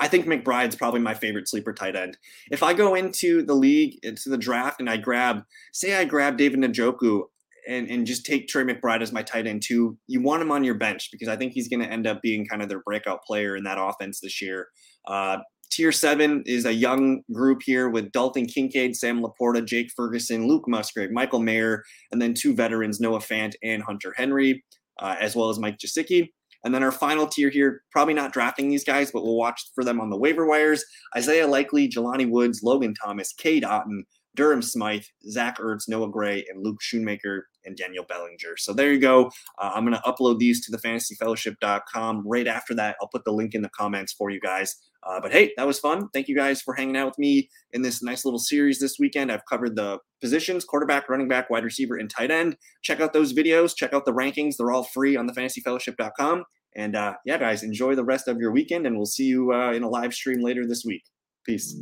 I 0.00 0.06
think 0.06 0.26
McBride's 0.26 0.76
probably 0.76 1.00
my 1.00 1.14
favorite 1.14 1.48
sleeper 1.48 1.72
tight 1.72 1.96
end. 1.96 2.18
If 2.52 2.62
I 2.62 2.72
go 2.72 2.94
into 2.94 3.42
the 3.42 3.54
league, 3.54 3.98
into 4.04 4.28
the 4.28 4.38
draft, 4.38 4.80
and 4.80 4.88
I 4.88 4.96
grab, 4.96 5.42
say, 5.72 5.96
I 5.96 6.04
grab 6.04 6.36
David 6.36 6.60
Njoku 6.60 7.22
and, 7.68 7.90
and 7.90 8.06
just 8.06 8.24
take 8.24 8.46
Trey 8.46 8.62
McBride 8.62 9.02
as 9.02 9.12
my 9.12 9.22
tight 9.22 9.46
end 9.46 9.62
too, 9.62 9.98
you 10.06 10.22
want 10.22 10.42
him 10.42 10.52
on 10.52 10.62
your 10.62 10.76
bench 10.76 11.10
because 11.10 11.28
I 11.28 11.36
think 11.36 11.52
he's 11.52 11.68
going 11.68 11.80
to 11.80 11.90
end 11.90 12.06
up 12.06 12.22
being 12.22 12.46
kind 12.46 12.62
of 12.62 12.68
their 12.68 12.80
breakout 12.80 13.24
player 13.24 13.56
in 13.56 13.64
that 13.64 13.78
offense 13.80 14.20
this 14.20 14.40
year. 14.40 14.68
Uh, 15.06 15.38
tier 15.78 15.92
seven 15.92 16.42
is 16.44 16.64
a 16.64 16.72
young 16.72 17.22
group 17.32 17.62
here 17.64 17.88
with 17.88 18.10
Dalton 18.10 18.46
Kincaid, 18.46 18.96
Sam 18.96 19.22
LaPorta, 19.22 19.64
Jake 19.64 19.92
Ferguson, 19.94 20.48
Luke 20.48 20.64
Musgrave, 20.66 21.12
Michael 21.12 21.38
Mayer, 21.38 21.84
and 22.10 22.20
then 22.20 22.34
two 22.34 22.52
veterans, 22.52 22.98
Noah 22.98 23.20
Fant 23.20 23.52
and 23.62 23.80
Hunter 23.80 24.12
Henry, 24.16 24.64
uh, 24.98 25.14
as 25.20 25.36
well 25.36 25.50
as 25.50 25.60
Mike 25.60 25.78
Gesicki. 25.78 26.30
And 26.64 26.74
then 26.74 26.82
our 26.82 26.90
final 26.90 27.28
tier 27.28 27.48
here, 27.48 27.82
probably 27.92 28.12
not 28.12 28.32
drafting 28.32 28.68
these 28.68 28.82
guys, 28.82 29.12
but 29.12 29.22
we'll 29.22 29.36
watch 29.36 29.70
for 29.72 29.84
them 29.84 30.00
on 30.00 30.10
the 30.10 30.18
waiver 30.18 30.46
wires. 30.46 30.84
Isaiah 31.16 31.46
Likely, 31.46 31.88
Jelani 31.88 32.28
Woods, 32.28 32.64
Logan 32.64 32.92
Thomas, 33.00 33.32
Cade 33.32 33.62
Otton, 33.62 34.02
Durham 34.34 34.62
Smythe, 34.62 35.04
Zach 35.30 35.58
Ertz, 35.58 35.88
Noah 35.88 36.10
Gray, 36.10 36.44
and 36.50 36.64
Luke 36.64 36.78
Schoonmaker 36.82 37.42
and 37.64 37.76
Daniel 37.76 38.04
Bellinger. 38.08 38.56
So 38.56 38.72
there 38.72 38.92
you 38.92 38.98
go. 38.98 39.26
Uh, 39.60 39.70
I'm 39.74 39.84
going 39.84 39.96
to 39.96 40.02
upload 40.02 40.40
these 40.40 40.64
to 40.66 40.72
the 40.72 40.78
fantasyfellowship.com. 40.78 42.24
Right 42.26 42.48
after 42.48 42.74
that, 42.74 42.96
I'll 43.00 43.08
put 43.08 43.24
the 43.24 43.32
link 43.32 43.54
in 43.54 43.62
the 43.62 43.70
comments 43.70 44.12
for 44.12 44.30
you 44.30 44.40
guys. 44.40 44.74
Uh, 45.06 45.20
but 45.20 45.32
hey, 45.32 45.52
that 45.56 45.66
was 45.66 45.78
fun. 45.78 46.08
Thank 46.12 46.28
you 46.28 46.36
guys 46.36 46.60
for 46.60 46.74
hanging 46.74 46.96
out 46.96 47.06
with 47.06 47.18
me 47.18 47.48
in 47.72 47.82
this 47.82 48.02
nice 48.02 48.24
little 48.24 48.38
series 48.38 48.80
this 48.80 48.98
weekend. 48.98 49.30
I've 49.30 49.46
covered 49.46 49.76
the 49.76 49.98
positions 50.20 50.64
quarterback, 50.64 51.08
running 51.08 51.28
back, 51.28 51.50
wide 51.50 51.64
receiver, 51.64 51.96
and 51.96 52.10
tight 52.10 52.30
end. 52.30 52.56
Check 52.82 53.00
out 53.00 53.12
those 53.12 53.32
videos. 53.32 53.76
Check 53.76 53.92
out 53.92 54.04
the 54.04 54.12
rankings. 54.12 54.56
They're 54.56 54.72
all 54.72 54.84
free 54.84 55.16
on 55.16 55.26
the 55.26 55.32
fantasyfellowship.com. 55.32 56.44
And 56.76 56.96
uh, 56.96 57.14
yeah, 57.24 57.38
guys, 57.38 57.62
enjoy 57.62 57.94
the 57.94 58.04
rest 58.04 58.28
of 58.28 58.38
your 58.38 58.52
weekend, 58.52 58.86
and 58.86 58.96
we'll 58.96 59.06
see 59.06 59.24
you 59.24 59.52
uh, 59.52 59.72
in 59.72 59.82
a 59.82 59.88
live 59.88 60.14
stream 60.14 60.40
later 60.40 60.66
this 60.66 60.84
week. 60.84 61.02
Peace. 61.44 61.74